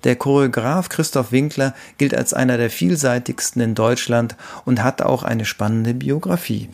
Der 0.04 0.16
Choreograf 0.16 0.90
Christoph 0.90 1.32
Winkler 1.32 1.76
gilt 1.98 2.16
als 2.16 2.34
einer 2.34 2.58
der 2.58 2.70
vielseitigsten 2.70 3.62
in 3.62 3.76
Deutschland 3.76 4.36
und 4.66 4.84
hat 4.84 5.02
auch 5.02 5.24
eine 5.24 5.46
spannende 5.46 5.94
Biografie. 5.94 6.70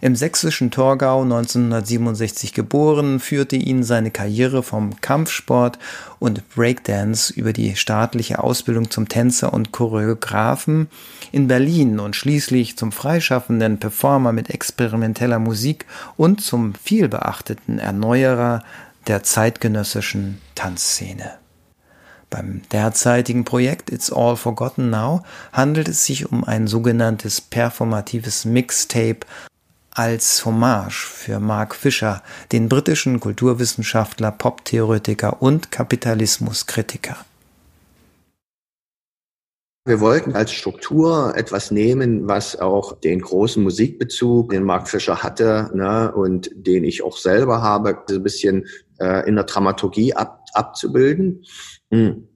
Im 0.00 0.16
sächsischen 0.16 0.70
Torgau 0.70 1.22
1967 1.22 2.54
geboren, 2.54 3.20
führte 3.20 3.56
ihn 3.56 3.82
seine 3.82 4.10
Karriere 4.10 4.62
vom 4.62 5.00
Kampfsport 5.00 5.78
und 6.18 6.48
Breakdance 6.54 7.32
über 7.32 7.52
die 7.52 7.76
staatliche 7.76 8.42
Ausbildung 8.42 8.90
zum 8.90 9.08
Tänzer 9.08 9.52
und 9.52 9.70
Choreografen 9.70 10.88
in 11.30 11.46
Berlin 11.46 12.00
und 12.00 12.16
schließlich 12.16 12.76
zum 12.76 12.90
freischaffenden 12.90 13.78
Performer 13.78 14.32
mit 14.32 14.50
experimenteller 14.50 15.38
Musik 15.38 15.86
und 16.16 16.40
zum 16.40 16.74
vielbeachteten 16.74 17.78
Erneuerer 17.78 18.64
der 19.06 19.22
zeitgenössischen 19.22 20.38
Tanzszene. 20.54 21.41
Beim 22.32 22.62
derzeitigen 22.72 23.44
Projekt 23.44 23.92
It's 23.92 24.10
All 24.10 24.36
Forgotten 24.36 24.88
Now 24.88 25.22
handelt 25.52 25.86
es 25.88 26.06
sich 26.06 26.32
um 26.32 26.44
ein 26.44 26.66
sogenanntes 26.66 27.42
performatives 27.42 28.46
Mixtape 28.46 29.26
als 29.90 30.46
Hommage 30.46 31.06
für 31.06 31.40
Mark 31.40 31.74
Fisher, 31.74 32.22
den 32.50 32.70
britischen 32.70 33.20
Kulturwissenschaftler, 33.20 34.30
Poptheoretiker 34.30 35.42
und 35.42 35.70
Kapitalismuskritiker. 35.70 37.18
Wir 39.84 40.00
wollten 40.00 40.34
als 40.34 40.52
Struktur 40.52 41.34
etwas 41.36 41.70
nehmen, 41.70 42.28
was 42.28 42.58
auch 42.58 42.98
den 42.98 43.20
großen 43.20 43.62
Musikbezug, 43.62 44.52
den 44.52 44.62
Mark 44.62 44.88
Fischer 44.88 45.22
hatte 45.22 45.70
ne, 45.74 46.10
und 46.10 46.50
den 46.54 46.84
ich 46.84 47.02
auch 47.02 47.18
selber 47.18 47.60
habe, 47.60 47.98
ein 48.08 48.22
bisschen 48.22 48.66
äh, 49.00 49.28
in 49.28 49.34
der 49.34 49.44
Dramaturgie 49.44 50.14
ab, 50.14 50.44
abzubilden. 50.54 51.44
Hm. 51.92 52.28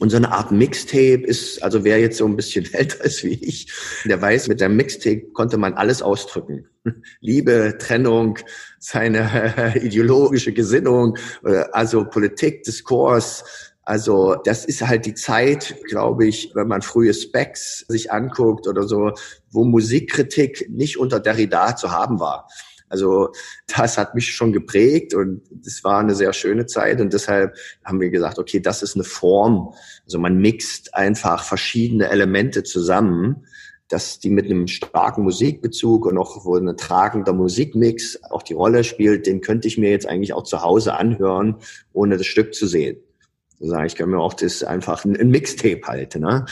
Und 0.00 0.10
so 0.10 0.16
eine 0.16 0.30
Art 0.30 0.52
Mixtape 0.52 1.24
ist, 1.24 1.60
also 1.62 1.82
wer 1.82 1.98
jetzt 1.98 2.18
so 2.18 2.26
ein 2.26 2.36
bisschen 2.36 2.66
älter 2.72 3.04
ist 3.04 3.24
wie 3.24 3.34
ich, 3.34 3.72
der 4.04 4.20
weiß, 4.20 4.48
mit 4.48 4.62
einem 4.62 4.76
Mixtape 4.76 5.32
konnte 5.32 5.56
man 5.56 5.74
alles 5.74 6.02
ausdrücken. 6.02 6.68
Liebe, 7.20 7.76
Trennung, 7.78 8.38
seine 8.78 9.74
ideologische 9.82 10.52
Gesinnung, 10.52 11.16
äh, 11.44 11.64
also 11.72 12.04
Politik, 12.04 12.62
Diskurs. 12.62 13.44
Also 13.82 14.36
das 14.44 14.66
ist 14.66 14.86
halt 14.86 15.06
die 15.06 15.14
Zeit, 15.14 15.74
glaube 15.88 16.26
ich, 16.26 16.52
wenn 16.54 16.68
man 16.68 16.82
frühe 16.82 17.14
Specs 17.14 17.86
sich 17.88 18.12
anguckt 18.12 18.68
oder 18.68 18.86
so, 18.86 19.12
wo 19.50 19.64
Musikkritik 19.64 20.68
nicht 20.68 20.98
unter 20.98 21.18
Derrida 21.18 21.74
zu 21.74 21.90
haben 21.90 22.20
war. 22.20 22.46
Also 22.88 23.30
das 23.66 23.98
hat 23.98 24.14
mich 24.14 24.32
schon 24.32 24.52
geprägt 24.52 25.14
und 25.14 25.42
es 25.64 25.84
war 25.84 26.00
eine 26.00 26.14
sehr 26.14 26.32
schöne 26.32 26.66
Zeit 26.66 27.00
und 27.00 27.12
deshalb 27.12 27.56
haben 27.84 28.00
wir 28.00 28.10
gesagt, 28.10 28.38
okay, 28.38 28.60
das 28.60 28.82
ist 28.82 28.94
eine 28.94 29.04
Form. 29.04 29.74
Also 30.04 30.18
man 30.18 30.38
mixt 30.38 30.94
einfach 30.94 31.44
verschiedene 31.44 32.08
Elemente 32.08 32.62
zusammen, 32.62 33.44
dass 33.88 34.18
die 34.18 34.30
mit 34.30 34.44
einem 34.44 34.66
starken 34.66 35.22
Musikbezug 35.22 36.06
und 36.06 36.18
auch 36.18 36.44
wo 36.44 36.56
ein 36.56 36.76
tragender 36.76 37.32
Musikmix 37.32 38.22
auch 38.30 38.42
die 38.42 38.54
Rolle 38.54 38.84
spielt, 38.84 39.26
den 39.26 39.40
könnte 39.40 39.66
ich 39.66 39.78
mir 39.78 39.90
jetzt 39.90 40.06
eigentlich 40.06 40.34
auch 40.34 40.42
zu 40.42 40.62
Hause 40.62 40.94
anhören, 40.94 41.56
ohne 41.92 42.18
das 42.18 42.26
Stück 42.26 42.54
zu 42.54 42.66
sehen. 42.66 42.98
Also 43.60 43.76
ich 43.80 43.96
kann 43.96 44.10
mir 44.10 44.20
auch 44.20 44.34
das 44.34 44.62
einfach 44.62 45.04
ein 45.04 45.30
Mixtape 45.30 45.80
halt, 45.84 46.14
ne? 46.16 46.46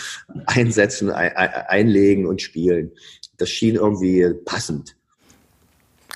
einsetzen, 0.46 1.10
einlegen 1.10 2.26
und 2.26 2.42
spielen. 2.42 2.92
Das 3.36 3.48
schien 3.50 3.76
irgendwie 3.76 4.26
passend. 4.44 4.96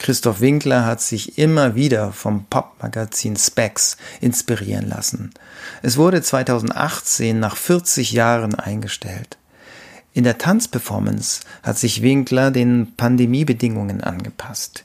Christoph 0.00 0.40
Winkler 0.40 0.86
hat 0.86 1.02
sich 1.02 1.36
immer 1.36 1.74
wieder 1.74 2.12
vom 2.12 2.46
Popmagazin 2.46 3.36
Specs 3.36 3.98
inspirieren 4.22 4.88
lassen. 4.88 5.30
Es 5.82 5.98
wurde 5.98 6.22
2018 6.22 7.38
nach 7.38 7.54
40 7.54 8.10
Jahren 8.12 8.54
eingestellt. 8.54 9.36
In 10.14 10.24
der 10.24 10.38
Tanzperformance 10.38 11.42
hat 11.62 11.78
sich 11.78 12.00
Winkler 12.00 12.50
den 12.50 12.94
Pandemiebedingungen 12.96 14.00
angepasst. 14.02 14.84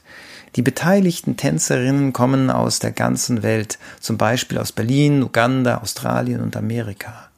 Die 0.54 0.62
beteiligten 0.62 1.38
Tänzerinnen 1.38 2.12
kommen 2.12 2.50
aus 2.50 2.78
der 2.78 2.92
ganzen 2.92 3.42
Welt, 3.42 3.78
zum 4.00 4.18
Beispiel 4.18 4.58
aus 4.58 4.72
Berlin, 4.72 5.22
Uganda, 5.22 5.78
Australien 5.78 6.42
und 6.42 6.56
Amerika. 6.56 7.30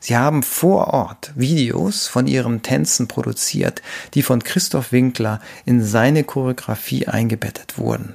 Sie 0.00 0.16
haben 0.16 0.42
vor 0.42 0.88
Ort 0.88 1.32
Videos 1.34 2.06
von 2.06 2.26
ihren 2.26 2.62
Tänzen 2.62 3.08
produziert, 3.08 3.82
die 4.14 4.22
von 4.22 4.42
Christoph 4.42 4.92
Winkler 4.92 5.40
in 5.64 5.82
seine 5.82 6.24
Choreografie 6.24 7.06
eingebettet 7.06 7.78
wurden. 7.78 8.14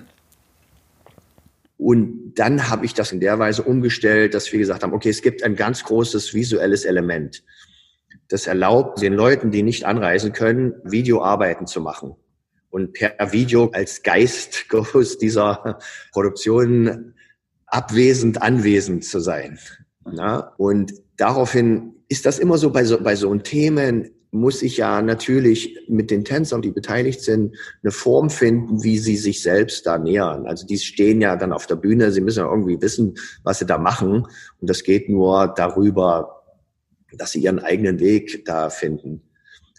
Und 1.77 2.35
dann 2.35 2.69
habe 2.69 2.85
ich 2.85 2.93
das 2.93 3.11
in 3.11 3.19
der 3.19 3.39
Weise 3.39 3.63
umgestellt, 3.63 4.33
dass 4.33 4.51
wir 4.51 4.59
gesagt 4.59 4.83
haben, 4.83 4.93
okay, 4.93 5.09
es 5.09 5.21
gibt 5.21 5.43
ein 5.43 5.55
ganz 5.55 5.83
großes 5.83 6.33
visuelles 6.33 6.85
Element. 6.85 7.43
Das 8.29 8.47
erlaubt 8.47 9.01
den 9.01 9.13
Leuten, 9.13 9.51
die 9.51 9.63
nicht 9.63 9.85
anreisen 9.85 10.31
können, 10.31 10.75
Videoarbeiten 10.83 11.67
zu 11.67 11.81
machen. 11.81 12.15
Und 12.69 12.93
per 12.93 13.33
Video 13.33 13.69
als 13.73 14.01
Geist 14.01 14.65
dieser 15.21 15.77
Produktion 16.11 17.15
abwesend 17.65 18.41
anwesend 18.41 19.03
zu 19.03 19.19
sein. 19.19 19.59
Und 20.57 20.93
daraufhin 21.17 21.93
ist 22.07 22.25
das 22.25 22.39
immer 22.39 22.57
so 22.57 22.71
bei 22.71 22.85
so, 22.85 23.01
bei 23.01 23.15
so 23.15 23.33
Themen, 23.35 24.09
muss 24.33 24.63
ich 24.63 24.77
ja 24.77 25.01
natürlich 25.03 25.77
mit 25.87 26.09
den 26.09 26.25
Tänzern, 26.25 26.63
die 26.63 26.71
beteiligt 26.71 27.21
sind, 27.21 27.55
eine 27.83 27.91
Form 27.91 28.31
finden, 28.31 28.83
wie 28.83 28.97
sie 28.97 29.15
sich 29.15 29.43
selbst 29.43 29.85
da 29.85 29.99
nähern. 29.99 30.47
Also 30.47 30.65
die 30.65 30.79
stehen 30.79 31.21
ja 31.21 31.35
dann 31.35 31.53
auf 31.53 31.67
der 31.67 31.75
Bühne, 31.75 32.11
sie 32.11 32.19
müssen 32.19 32.39
ja 32.39 32.49
irgendwie 32.49 32.81
wissen, 32.81 33.13
was 33.43 33.59
sie 33.59 33.67
da 33.67 33.77
machen. 33.77 34.25
Und 34.59 34.69
das 34.69 34.83
geht 34.83 35.07
nur 35.07 35.53
darüber, 35.55 36.43
dass 37.15 37.31
sie 37.31 37.41
ihren 37.41 37.59
eigenen 37.59 37.99
Weg 37.99 38.43
da 38.45 38.71
finden. 38.71 39.21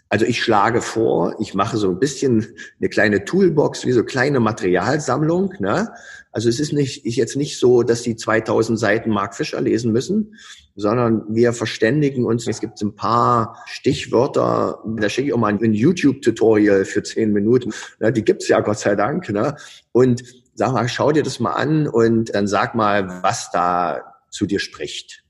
Also 0.09 0.25
ich 0.25 0.43
schlage 0.43 0.81
vor, 0.81 1.35
ich 1.39 1.55
mache 1.55 1.77
so 1.77 1.89
ein 1.89 1.99
bisschen 1.99 2.45
eine 2.79 2.89
kleine 2.89 3.25
Toolbox, 3.25 3.85
wie 3.85 3.91
so 3.91 4.03
kleine 4.03 4.39
Materialsammlung. 4.39 5.53
Ne? 5.59 5.91
Also 6.31 6.47
es 6.47 6.59
ist 6.59 6.73
nicht, 6.73 7.05
ist 7.05 7.15
jetzt 7.15 7.35
nicht 7.35 7.57
so, 7.57 7.81
dass 7.81 8.03
die 8.03 8.15
2000 8.15 8.77
Seiten 8.79 9.09
Mark 9.09 9.35
Fischer 9.35 9.61
lesen 9.61 9.91
müssen, 9.91 10.35
sondern 10.75 11.23
wir 11.29 11.53
verständigen 11.53 12.25
uns. 12.25 12.47
Es 12.47 12.59
gibt 12.59 12.81
ein 12.81 12.95
paar 12.95 13.63
Stichwörter, 13.65 14.83
da 14.85 15.09
schicke 15.09 15.29
ich 15.29 15.33
auch 15.33 15.39
mal 15.39 15.53
ein 15.53 15.73
YouTube-Tutorial 15.73 16.85
für 16.85 17.01
zehn 17.01 17.33
Minuten. 17.33 17.73
Ne? 17.99 18.11
Die 18.13 18.23
gibt's 18.23 18.47
ja 18.47 18.59
Gott 18.59 18.79
sei 18.79 18.95
Dank. 18.95 19.29
Ne? 19.29 19.55
Und 19.91 20.23
sag 20.53 20.71
mal, 20.71 20.87
schau 20.87 21.11
dir 21.11 21.23
das 21.23 21.39
mal 21.39 21.53
an 21.53 21.87
und 21.87 22.33
dann 22.35 22.47
sag 22.47 22.75
mal, 22.75 23.23
was 23.23 23.49
da 23.51 24.15
zu 24.29 24.45
dir 24.45 24.59
spricht. 24.59 25.24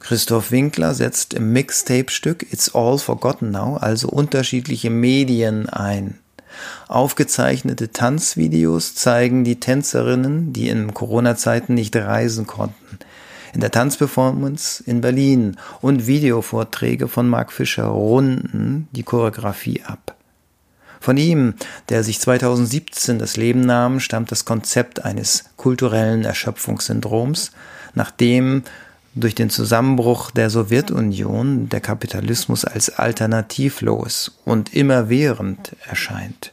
Christoph 0.00 0.50
Winkler 0.50 0.94
setzt 0.94 1.34
im 1.34 1.52
Mixtape-Stück 1.52 2.52
It's 2.52 2.74
All 2.74 2.98
Forgotten 2.98 3.50
Now 3.50 3.76
also 3.76 4.08
unterschiedliche 4.08 4.90
Medien 4.90 5.68
ein. 5.68 6.18
Aufgezeichnete 6.88 7.92
Tanzvideos 7.92 8.94
zeigen 8.94 9.44
die 9.44 9.60
Tänzerinnen, 9.60 10.52
die 10.52 10.68
in 10.68 10.92
Corona-Zeiten 10.94 11.74
nicht 11.74 11.94
reisen 11.94 12.46
konnten. 12.46 12.98
In 13.52 13.60
der 13.60 13.70
Tanzperformance 13.70 14.82
in 14.84 15.00
Berlin 15.00 15.56
und 15.80 16.06
Videovorträge 16.06 17.08
von 17.08 17.28
Mark 17.28 17.52
Fischer 17.52 17.86
runden 17.86 18.88
die 18.92 19.02
Choreografie 19.02 19.82
ab. 19.82 20.16
Von 21.00 21.16
ihm, 21.16 21.54
der 21.88 22.04
sich 22.04 22.20
2017 22.20 23.18
das 23.18 23.36
Leben 23.36 23.60
nahm, 23.60 24.00
stammt 24.00 24.30
das 24.30 24.44
Konzept 24.44 25.04
eines 25.04 25.44
kulturellen 25.56 26.24
Erschöpfungssyndroms, 26.24 27.52
nachdem 27.94 28.62
durch 29.14 29.34
den 29.34 29.50
Zusammenbruch 29.50 30.30
der 30.30 30.50
Sowjetunion 30.50 31.68
der 31.68 31.80
Kapitalismus 31.80 32.64
als 32.64 32.90
alternativlos 32.90 34.38
und 34.44 34.72
immerwährend 34.74 35.76
erscheint. 35.88 36.52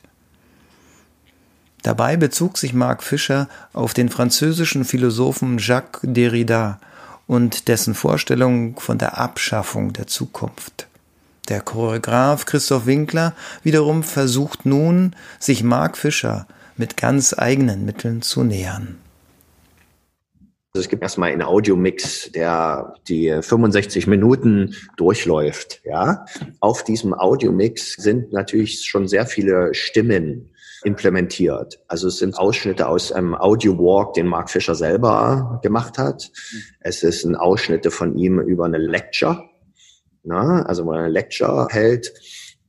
Dabei 1.83 2.17
bezog 2.17 2.57
sich 2.57 2.73
Marc 2.73 3.03
Fischer 3.03 3.47
auf 3.73 3.93
den 3.93 4.09
französischen 4.09 4.83
Philosophen 4.83 5.57
Jacques 5.59 6.01
Derrida 6.03 6.79
und 7.27 7.67
dessen 7.67 7.93
Vorstellung 7.93 8.79
von 8.79 8.97
der 8.97 9.17
Abschaffung 9.17 9.93
der 9.93 10.07
Zukunft. 10.07 10.87
Der 11.49 11.61
Choreograf 11.61 12.45
Christoph 12.45 12.87
Winkler 12.87 13.33
wiederum 13.63 14.03
versucht 14.03 14.65
nun, 14.65 15.15
sich 15.39 15.63
Marc 15.63 15.97
Fischer 15.97 16.45
mit 16.75 16.97
ganz 16.97 17.33
eigenen 17.37 17.85
Mitteln 17.85 18.21
zu 18.21 18.43
nähern. 18.43 18.97
Also 20.77 20.85
es 20.85 20.89
gibt 20.89 21.01
erstmal 21.01 21.31
einen 21.31 21.41
Audiomix, 21.41 22.31
der 22.31 22.93
die 23.07 23.35
65 23.41 24.05
Minuten 24.05 24.75
durchläuft. 24.95 25.81
Ja, 25.83 26.25
auf 26.59 26.83
diesem 26.83 27.15
Audiomix 27.15 27.93
sind 27.93 28.31
natürlich 28.31 28.85
schon 28.85 29.07
sehr 29.07 29.25
viele 29.25 29.73
Stimmen 29.73 30.51
implementiert. 30.83 31.79
Also 31.87 32.09
es 32.09 32.19
sind 32.19 32.37
Ausschnitte 32.37 32.87
aus 32.87 33.11
einem 33.11 33.33
Audio 33.33 33.75
Walk, 33.79 34.13
den 34.13 34.27
Mark 34.27 34.51
Fischer 34.51 34.75
selber 34.75 35.59
gemacht 35.63 35.97
hat. 35.97 36.29
Es 36.79 37.01
ist 37.01 37.23
ein 37.23 37.35
Ausschnitte 37.35 37.89
von 37.89 38.15
ihm 38.15 38.39
über 38.39 38.65
eine 38.65 38.77
Lecture, 38.77 39.49
na, 40.21 40.61
also 40.61 40.85
wo 40.85 40.91
er 40.91 40.99
eine 40.99 41.09
Lecture 41.09 41.69
hält. 41.71 42.13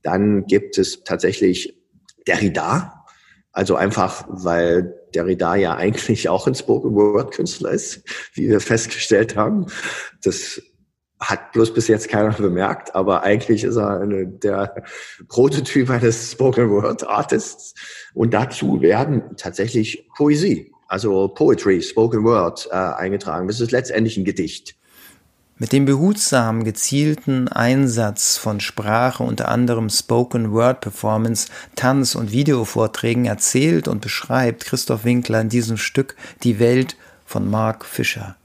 Dann 0.01 0.47
gibt 0.47 0.79
es 0.79 1.03
tatsächlich 1.03 1.77
Derrida, 2.25 3.05
also 3.51 3.75
einfach, 3.75 4.25
weil 4.29 4.98
Derrida 5.15 5.55
ja 5.55 5.75
eigentlich 5.75 6.29
auch 6.29 6.47
ein 6.47 6.55
Spoken 6.55 6.95
Word 6.95 7.33
Künstler 7.33 7.71
ist, 7.71 8.01
wie 8.33 8.49
wir 8.49 8.59
festgestellt 8.59 9.35
haben. 9.35 9.67
Das 10.23 10.61
hat 11.19 11.51
bloß 11.51 11.73
bis 11.73 11.87
jetzt 11.87 12.07
keiner 12.07 12.31
bemerkt, 12.31 12.95
aber 12.95 13.23
eigentlich 13.23 13.63
ist 13.63 13.75
er 13.75 13.99
eine, 13.99 14.25
der 14.25 14.83
Prototyp 15.27 15.89
eines 15.89 16.31
Spoken 16.31 16.69
Word 16.69 17.05
Artists. 17.05 17.73
Und 18.13 18.33
dazu 18.33 18.81
werden 18.81 19.35
tatsächlich 19.35 20.07
Poesie, 20.15 20.71
also 20.87 21.27
Poetry, 21.27 21.81
Spoken 21.81 22.23
Word 22.23 22.69
äh, 22.71 22.75
eingetragen. 22.75 23.47
Das 23.47 23.59
ist 23.59 23.71
letztendlich 23.71 24.17
ein 24.17 24.25
Gedicht. 24.25 24.78
Mit 25.61 25.73
dem 25.73 25.83
behutsamen, 25.83 26.63
gezielten 26.63 27.49
Einsatz 27.49 28.37
von 28.37 28.61
Sprache, 28.61 29.23
unter 29.23 29.49
anderem 29.49 29.89
Spoken 29.89 30.53
Word 30.53 30.79
Performance, 30.79 31.49
Tanz- 31.75 32.15
und 32.15 32.31
Videovorträgen 32.31 33.25
erzählt 33.25 33.89
und 33.89 33.99
beschreibt 33.99 34.63
Christoph 34.63 35.03
Winkler 35.03 35.41
in 35.41 35.49
diesem 35.49 35.75
Stück 35.75 36.15
die 36.43 36.59
Welt 36.59 36.95
von 37.25 37.49
Mark 37.49 37.83
Fischer. 37.83 38.37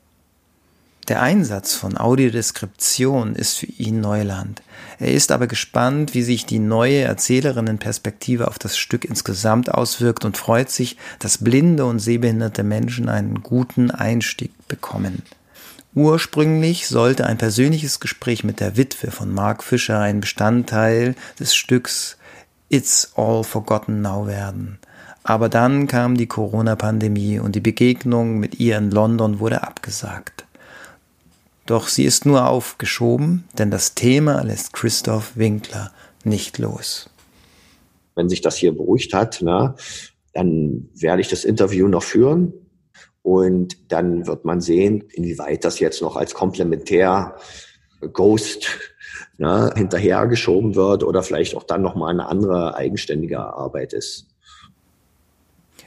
Der 1.06 1.22
Einsatz 1.22 1.74
von 1.74 1.96
Audiodeskription 1.96 3.36
ist 3.36 3.58
für 3.58 3.66
ihn 3.66 4.00
Neuland. 4.00 4.62
Er 4.98 5.12
ist 5.12 5.30
aber 5.30 5.46
gespannt, 5.46 6.14
wie 6.14 6.22
sich 6.22 6.46
die 6.46 6.58
neue 6.58 7.02
Erzählerinnenperspektive 7.02 8.48
auf 8.48 8.58
das 8.58 8.76
Stück 8.76 9.04
insgesamt 9.04 9.72
auswirkt 9.72 10.24
und 10.24 10.36
freut 10.36 10.70
sich, 10.70 10.96
dass 11.20 11.38
blinde 11.38 11.84
und 11.84 12.00
sehbehinderte 12.00 12.64
Menschen 12.64 13.08
einen 13.08 13.44
guten 13.44 13.92
Einstieg 13.92 14.50
bekommen. 14.66 15.22
Ursprünglich 15.94 16.88
sollte 16.88 17.24
ein 17.26 17.38
persönliches 17.38 18.00
Gespräch 18.00 18.42
mit 18.42 18.58
der 18.58 18.76
Witwe 18.76 19.12
von 19.12 19.32
Mark 19.32 19.62
Fischer 19.62 20.00
ein 20.00 20.20
Bestandteil 20.20 21.14
des 21.38 21.54
Stücks 21.54 22.16
It's 22.68 23.12
All 23.14 23.44
Forgotten 23.44 24.02
Now 24.02 24.26
werden. 24.26 24.80
Aber 25.22 25.48
dann 25.48 25.86
kam 25.86 26.16
die 26.16 26.26
Corona-Pandemie 26.26 27.38
und 27.38 27.54
die 27.54 27.60
Begegnung 27.60 28.38
mit 28.38 28.58
ihr 28.58 28.76
in 28.76 28.90
London 28.90 29.38
wurde 29.38 29.62
abgesagt. 29.62 30.44
Doch 31.66 31.86
sie 31.86 32.04
ist 32.04 32.26
nur 32.26 32.48
aufgeschoben, 32.48 33.44
denn 33.56 33.70
das 33.70 33.94
Thema 33.94 34.42
lässt 34.42 34.72
Christoph 34.72 35.36
Winkler 35.36 35.92
nicht 36.24 36.58
los. 36.58 37.08
Wenn 38.16 38.28
sich 38.28 38.40
das 38.40 38.56
hier 38.56 38.72
beruhigt 38.72 39.14
hat, 39.14 39.38
na, 39.42 39.76
dann 40.32 40.88
werde 40.94 41.22
ich 41.22 41.28
das 41.28 41.44
Interview 41.44 41.86
noch 41.86 42.02
führen 42.02 42.52
und 43.24 43.90
dann 43.90 44.26
wird 44.26 44.44
man 44.44 44.60
sehen, 44.60 45.02
inwieweit 45.14 45.64
das 45.64 45.80
jetzt 45.80 46.02
noch 46.02 46.14
als 46.14 46.34
komplementär 46.34 47.34
Ghost 48.12 48.66
ne, 49.38 49.72
hinterhergeschoben 49.74 50.74
wird 50.74 51.02
oder 51.02 51.22
vielleicht 51.22 51.56
auch 51.56 51.62
dann 51.62 51.80
nochmal 51.80 52.10
eine 52.10 52.26
andere 52.26 52.76
eigenständige 52.76 53.40
Arbeit 53.40 53.94
ist. 53.94 54.26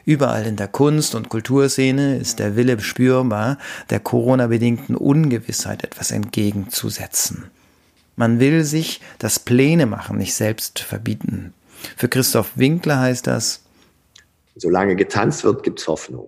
Überall 0.04 0.48
in 0.48 0.56
der 0.56 0.68
Kunst- 0.68 1.14
und 1.14 1.30
Kulturszene 1.30 2.18
ist 2.18 2.40
der 2.40 2.56
Wille 2.56 2.80
spürbar, 2.80 3.60
der 3.92 4.00
Corona-bedingten 4.00 4.96
Ungewissheit 4.96 5.84
etwas 5.84 6.10
entgegenzusetzen. 6.10 7.52
Man 8.16 8.40
will 8.40 8.64
sich 8.64 9.00
das 9.20 9.38
Pläne 9.38 9.86
machen 9.86 10.18
nicht 10.18 10.34
selbst 10.34 10.80
verbieten. 10.80 11.54
Für 11.98 12.10
Christoph 12.10 12.54
Winkler 12.56 13.00
heißt 13.00 13.28
das, 13.28 13.62
solange 14.56 14.96
getanzt 14.96 15.44
wird, 15.44 15.62
gibt's 15.62 15.88
Hoffnung. 15.88 16.26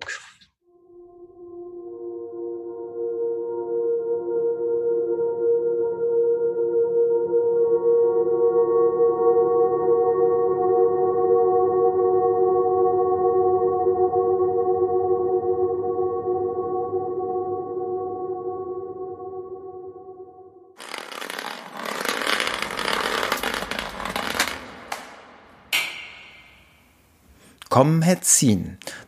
Kom 27.80 28.02
het. 28.02 28.20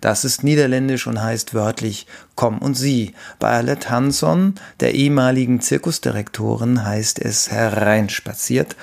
Das 0.00 0.24
ist 0.24 0.44
niederländisch 0.44 1.06
und 1.06 1.22
heißt 1.22 1.52
wörtlich 1.52 2.06
Komm 2.36 2.56
und 2.56 2.72
sieh. 2.72 3.12
Bei 3.38 3.50
Alette 3.50 3.90
Hanson, 3.90 4.54
der 4.80 4.94
ehemaligen 4.94 5.60
Zirkusdirektorin, 5.60 6.82
heißt 6.82 7.18
es 7.18 7.50
hereinspaziert 7.50 8.74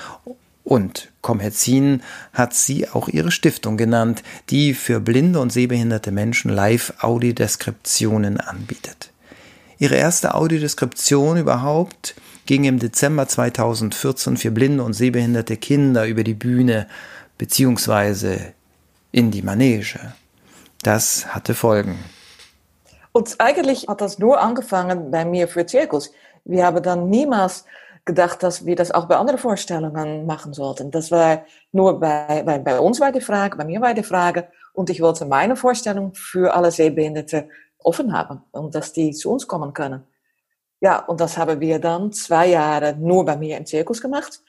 und 0.63 1.09
Komm 1.21 1.41
zien 1.49 2.03
hat 2.33 2.53
sie 2.53 2.87
auch 2.87 3.07
ihre 3.07 3.31
Stiftung 3.31 3.77
genannt, 3.77 4.21
die 4.51 4.75
für 4.75 4.99
blinde 4.99 5.39
und 5.39 5.51
sehbehinderte 5.51 6.11
Menschen 6.11 6.51
Live-Audiodeskriptionen 6.51 8.39
anbietet. 8.39 9.11
Ihre 9.79 9.95
erste 9.95 10.35
Audiodeskription 10.35 11.37
überhaupt 11.37 12.13
ging 12.45 12.65
im 12.65 12.77
Dezember 12.77 13.27
2014 13.27 14.37
für 14.37 14.51
blinde 14.51 14.83
und 14.83 14.93
sehbehinderte 14.93 15.57
Kinder 15.57 16.05
über 16.05 16.23
die 16.23 16.35
Bühne 16.35 16.85
beziehungsweise 17.39 18.53
in 19.11 19.31
die 19.31 19.41
Manege. 19.41 20.13
Das 20.83 21.33
hatte 21.33 21.53
Folgen. 21.53 21.97
Und 23.11 23.35
eigentlich 23.39 23.87
hat 23.87 24.01
das 24.01 24.19
nur 24.19 24.39
angefangen 24.39 25.11
bei 25.11 25.25
mir 25.25 25.47
für 25.47 25.65
Zirkus. 25.65 26.11
Wir 26.45 26.65
haben 26.65 26.81
dann 26.81 27.09
niemals 27.09 27.65
gedacht, 28.05 28.43
dass 28.43 28.65
wir 28.65 28.75
das 28.75 28.91
auch 28.91 29.05
bei 29.05 29.17
anderen 29.17 29.39
Vorstellungen 29.39 30.25
machen 30.25 30.53
sollten. 30.53 30.91
Das 30.91 31.11
war 31.11 31.43
nur 31.71 31.99
bei, 31.99 32.43
bei, 32.43 32.59
bei 32.59 32.79
uns 32.79 32.99
war 32.99 33.11
die 33.11 33.21
Frage, 33.21 33.57
bei 33.57 33.65
mir 33.65 33.81
war 33.81 33.93
die 33.93 34.03
Frage. 34.03 34.47
Und 34.73 34.89
ich 34.89 35.01
wollte 35.01 35.25
meine 35.25 35.55
Vorstellung 35.55 36.13
für 36.13 36.53
alle 36.55 36.71
Sehbehinderte 36.71 37.49
offen 37.79 38.13
haben 38.13 38.43
und 38.51 38.75
dass 38.75 38.93
die 38.93 39.11
zu 39.11 39.31
uns 39.31 39.47
kommen 39.47 39.73
können. 39.73 40.03
Ja, 40.81 40.99
und 41.05 41.19
das 41.19 41.37
haben 41.37 41.59
wir 41.59 41.79
dann 41.79 42.13
zwei 42.13 42.47
Jahre 42.47 42.95
nur 42.95 43.25
bei 43.25 43.35
mir 43.35 43.57
im 43.57 43.65
Zirkus 43.65 44.01
gemacht. 44.01 44.41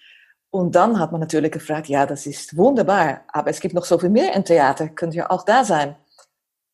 Und 0.50 0.74
dann 0.74 0.98
hat 0.98 1.12
man 1.12 1.20
natürlich 1.20 1.52
gefragt, 1.52 1.88
ja, 1.88 2.06
das 2.06 2.26
ist 2.26 2.56
wunderbar, 2.56 3.22
aber 3.28 3.50
es 3.50 3.60
gibt 3.60 3.74
noch 3.74 3.84
so 3.84 3.98
viel 3.98 4.08
mehr 4.08 4.34
im 4.34 4.44
Theater, 4.44 4.88
könnt 4.88 5.14
ihr 5.14 5.30
auch 5.30 5.44
da 5.44 5.64
sein? 5.64 5.96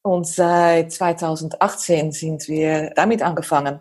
Und 0.03 0.27
seit 0.27 0.93
2018 0.93 2.13
sind 2.13 2.49
wir 2.49 2.91
damit 2.95 3.23
angefangen. 3.23 3.81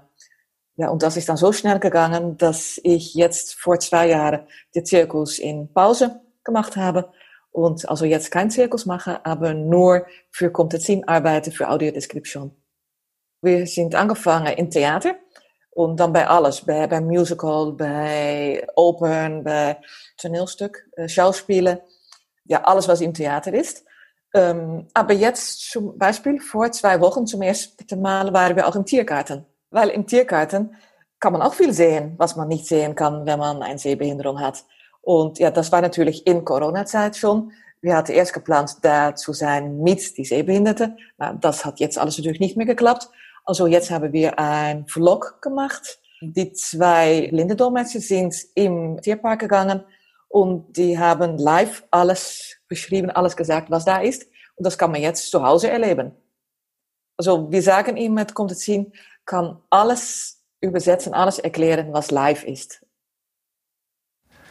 Ja, 0.76 0.90
und 0.90 1.04
das 1.04 1.16
ist 1.16 1.30
dann 1.30 1.38
so 1.38 1.54
schnell 1.54 1.80
gegangen, 1.80 2.38
dass 2.38 2.80
ich 2.84 3.14
jetzt 3.14 3.56
vor 3.56 3.80
zwei 3.80 4.10
Jahren 4.10 4.46
den 4.74 4.86
Zirkus 4.86 5.40
in 5.40 5.72
Pause 5.72 6.20
gemacht 6.44 6.76
habe 6.76 7.14
und 7.52 7.88
also 7.88 8.04
jetzt 8.04 8.32
kein 8.32 8.52
Zirkus 8.52 8.86
mache, 8.86 9.26
aber 9.26 9.54
nur 9.54 10.06
für 10.30 10.52
Comptezin 10.52 11.08
arbeite, 11.08 11.52
für 11.52 11.70
Audiodeskription. 11.70 12.52
Wir 13.42 13.66
sind 13.66 13.96
angefangen 13.96 14.54
in 14.58 14.70
Theater 14.70 15.16
und 15.76 16.00
dann 16.00 16.14
bei 16.14 16.26
alles, 16.26 16.62
bei, 16.62 16.88
bei 16.88 17.02
Musical, 17.02 17.74
bei 17.74 18.66
Opern, 18.76 19.44
bei 19.44 19.78
Toneelstuk, 20.18 20.78
äh, 20.96 21.10
Schauspielen, 21.10 21.80
ja, 22.46 22.64
alles, 22.64 22.88
was 22.88 23.02
im 23.02 23.14
Theater 23.14 23.54
ist. 23.54 23.84
Ähm, 24.34 24.88
aber 24.94 25.14
jetzt 25.14 25.70
zum 25.70 25.98
Beispiel 25.98 26.40
vor 26.40 26.72
zwei 26.72 27.00
Wochen 27.02 27.28
zum 27.28 27.42
ersten 27.42 28.02
Mal 28.02 28.32
waren 28.32 28.56
wir 28.56 28.68
auch 28.68 28.76
im 28.76 28.86
Tiergarten. 28.86 29.46
Weil 29.70 29.90
im 29.90 30.08
Tiergarten 30.08 30.76
kann 31.20 31.34
man 31.34 31.42
auch 31.42 31.54
viel 31.54 31.74
sehen, 31.74 32.14
was 32.18 32.38
man 32.38 32.48
nicht 32.48 32.66
sehen 32.68 32.96
kann, 32.96 33.26
wenn 33.26 33.40
man 33.40 33.62
eine 33.62 33.78
Sehbehinderung 33.78 34.40
hat. 34.40 34.64
Und 35.02 35.40
ja, 35.40 35.52
das 35.52 35.74
war 35.74 35.82
natürlich 35.82 36.26
in 36.26 36.46
Corona-Zeit 36.46 37.18
schon. 37.18 37.52
Wir 37.82 37.98
hatten 37.98 38.14
erst 38.14 38.34
geplant, 38.34 38.78
da 38.82 39.14
zu 39.14 39.34
sein 39.34 39.82
mit 39.82 40.18
die 40.18 40.26
Sehbehinderte. 40.26 40.96
Na, 41.18 41.34
das 41.34 41.66
hat 41.66 41.82
jetzt 41.82 41.98
alles 41.98 42.18
natürlich 42.18 42.40
nicht 42.40 42.56
mehr 42.56 42.66
geklappt. 42.66 43.10
Also 43.46 43.68
jetzt 43.68 43.92
haben 43.92 44.12
wir 44.12 44.40
ein 44.40 44.88
Vlog 44.88 45.42
gemacht. 45.42 46.00
Die 46.22 46.52
zwei 46.54 47.30
Lindendolmetscher 47.32 48.00
sind 48.00 48.36
im 48.56 49.00
Tierpark 49.02 49.42
gegangen 49.42 49.84
und 50.28 50.76
die 50.76 50.98
haben 50.98 51.38
live 51.38 51.84
alles 51.92 52.58
beschrieben, 52.68 53.12
alles 53.12 53.38
gesagt, 53.38 53.70
was 53.70 53.86
da 53.86 54.00
ist. 54.00 54.26
Und 54.56 54.66
das 54.66 54.78
kann 54.78 54.92
man 54.92 55.02
jetzt 55.02 55.30
zu 55.30 55.44
Hause 55.44 55.70
erleben. 55.70 56.12
Also 57.18 57.52
wir 57.52 57.62
sagen 57.62 57.98
ihm, 57.98 58.16
mit 58.16 58.34
kommt 58.34 58.52
hin, 58.54 58.92
kann 59.26 59.62
alles 59.70 60.44
übersetzen, 60.62 61.14
alles 61.14 61.40
erklären, 61.40 61.94
was 61.94 62.12
live 62.12 62.44
ist. 62.44 62.82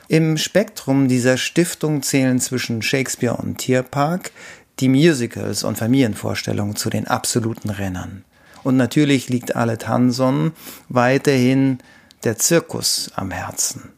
Im 0.09 0.37
Spektrum 0.37 1.09
dieser 1.09 1.37
Stiftung 1.37 2.02
zählen 2.02 2.38
zwischen 2.38 2.83
Shakespeare 2.83 3.37
und 3.37 3.57
Tierpark 3.57 4.30
die 4.80 4.88
Musicals 4.88 5.64
und 5.64 5.78
Familienvorstellungen 5.78 6.76
zu 6.76 6.90
den 6.90 7.07
absoluten 7.07 7.70
Rennern. 7.70 8.24
Und 8.64 8.77
natürlich 8.77 9.29
liegt 9.29 9.55
Alet 9.55 9.87
Hanson 9.87 10.53
weiterhin 10.88 11.79
der 12.24 12.38
Zirkus 12.38 13.12
am 13.14 13.31
Herzen. 13.31 13.92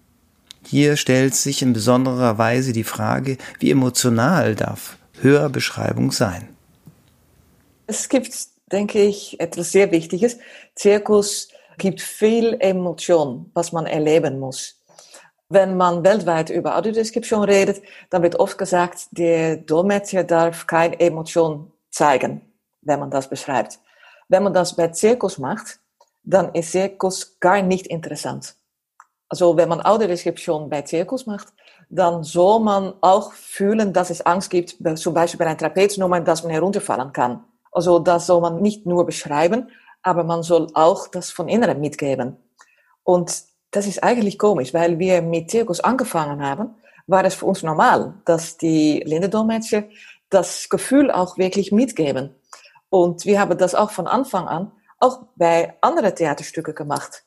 Hier 0.67 0.97
stellt 0.97 1.37
sich 1.37 1.63
in 1.63 1.73
besonderer 1.73 2.39
Weise 2.39 2.73
die 2.73 2.85
Frage, 2.85 3.39
wie 3.61 3.71
emotional 3.71 4.57
darf 4.57 4.99
Hörbeschreibung 5.21 6.11
sein? 6.11 6.49
Es 7.87 8.09
gibt, 8.09 8.35
denke 8.73 9.01
ich, 9.01 9.39
etwas 9.39 9.71
sehr 9.71 9.93
Wichtiges. 9.93 10.39
Zirkus 10.75 11.49
gibt 11.79 12.01
viel 12.01 12.57
Emotion, 12.59 13.51
was 13.55 13.71
man 13.71 13.87
erleben 13.87 14.41
muss. 14.41 14.83
Wenn 15.49 15.77
man 15.77 16.05
weltweit 16.05 16.51
über 16.51 16.77
Audiodeskription 16.77 17.45
redet, 17.45 17.81
dann 18.11 18.25
wird 18.25 18.35
oft 18.41 18.59
gesagt, 18.59 19.07
der 19.13 19.59
Dolmetscher 19.59 20.25
darf 20.25 20.67
keine 20.67 20.99
Emotion 20.99 21.71
zeigen, 21.91 22.41
wenn 22.83 22.99
man 22.99 23.13
das 23.13 23.31
beschreibt. 23.31 23.79
Wenn 24.29 24.43
man 24.43 24.55
das 24.55 24.75
bei 24.75 24.89
Zirkus 24.89 25.39
macht, 25.39 25.79
dann 26.23 26.53
ist 26.55 26.73
Zirkus 26.73 27.39
gar 27.39 27.63
nicht 27.63 27.87
interessant. 27.87 28.57
Also 29.29 29.57
wenn 29.57 29.69
man 29.69 29.81
Audiodeskription 29.81 30.69
bei 30.69 30.83
Zirkus 30.83 31.27
macht, 31.27 31.49
dann 31.89 32.23
soll 32.25 32.61
man 32.61 32.95
auch 33.01 33.33
fühlen, 33.33 33.93
dass 33.93 34.11
es 34.11 34.25
Angst 34.25 34.51
gibt, 34.51 34.77
zum 34.99 35.15
Beispiel 35.15 35.39
bei 35.39 35.47
einer 35.47 35.57
Trapeznummer, 35.57 36.21
dass 36.21 36.43
man 36.43 36.53
herunterfallen 36.53 37.13
kann. 37.13 37.45
Also 37.73 37.99
das 37.99 38.27
soll 38.27 38.41
man 38.41 38.63
nicht 38.63 38.87
nur 38.87 39.07
beschreiben, 39.07 39.69
aber 40.03 40.25
man 40.25 40.43
soll 40.43 40.69
auch 40.75 41.09
das 41.09 41.31
von 41.31 41.49
innen 41.49 41.81
mitgeben. 41.81 42.37
Und 43.03 43.45
das 43.71 43.87
ist 43.87 44.03
eigentlich 44.03 44.39
komisch, 44.39 44.73
weil 44.73 44.99
wir 44.99 45.23
mit 45.23 45.51
Zirkus 45.51 45.81
angefangen 45.81 46.45
haben, 46.45 46.75
war 47.07 47.25
es 47.25 47.35
für 47.35 47.47
uns 47.47 47.63
normal, 47.63 48.15
dass 48.25 48.57
die 48.57 49.03
Lindendolmetscher 49.05 49.85
das 50.31 50.69
Gefühl 50.69 51.11
auch 51.11 51.39
wirklich 51.39 51.71
mitgeben. 51.71 52.35
Und 52.97 53.27
wir 53.27 53.39
haben 53.39 53.59
das 53.59 53.75
auch 53.75 53.91
von 53.91 54.07
Anfang 54.07 54.49
an 54.49 54.73
auch 54.99 55.27
bei 55.37 55.75
anderen 55.83 56.15
Theaterstücken 56.15 56.75
gemacht. 56.75 57.25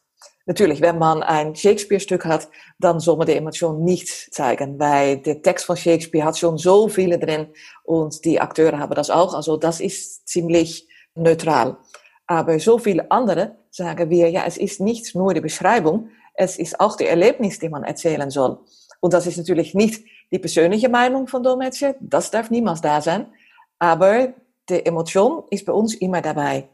Natürlich, 0.47 0.81
wenn 0.81 0.97
man 0.97 1.21
ein 1.21 1.55
Shakespeare-Stück 1.55 2.25
hat, 2.25 2.49
dann 2.79 2.99
soll 2.99 3.17
man 3.17 3.27
die 3.27 3.35
Emotion 3.35 3.83
nicht 3.83 4.07
zeigen, 4.33 4.79
weil 4.79 5.17
der 5.17 5.43
Text 5.43 5.65
von 5.67 5.77
Shakespeare 5.77 6.25
hat 6.25 6.39
schon 6.39 6.57
so 6.57 6.87
viele 6.87 7.19
drin 7.19 7.49
und 7.83 8.25
die 8.25 8.41
Akteure 8.41 8.79
haben 8.79 8.95
das 8.95 9.11
auch. 9.11 9.35
Also 9.35 9.57
das 9.57 9.79
ist 9.79 10.27
ziemlich 10.27 10.87
neutral. 11.13 11.77
Aber 12.25 12.57
so 12.57 12.79
viele 12.79 13.11
andere 13.11 13.57
sagen 13.69 14.09
wir, 14.09 14.31
ja, 14.31 14.45
es 14.47 14.57
ist 14.57 14.81
nicht 14.81 15.13
nur 15.13 15.35
die 15.35 15.41
Beschreibung, 15.41 16.09
es 16.33 16.57
ist 16.57 16.79
auch 16.79 16.97
die 16.97 17.05
Erlebnis, 17.05 17.59
die 17.59 17.69
man 17.69 17.83
erzählen 17.83 18.31
soll. 18.31 18.57
Und 19.01 19.13
das 19.13 19.27
ist 19.27 19.37
natürlich 19.37 19.75
nicht 19.75 20.03
die 20.31 20.39
persönliche 20.39 20.89
Meinung 20.89 21.27
von 21.27 21.43
Dolmetscher, 21.43 21.93
das 21.99 22.31
darf 22.31 22.49
niemals 22.49 22.81
da 22.81 23.01
sein. 23.01 23.31
Aber 23.77 24.33
die 24.69 24.85
Emotion 24.85 25.43
ist 25.49 25.65
bei 25.65 25.73
uns 25.73 25.95
immer 25.95 26.21
dabei. 26.21 26.69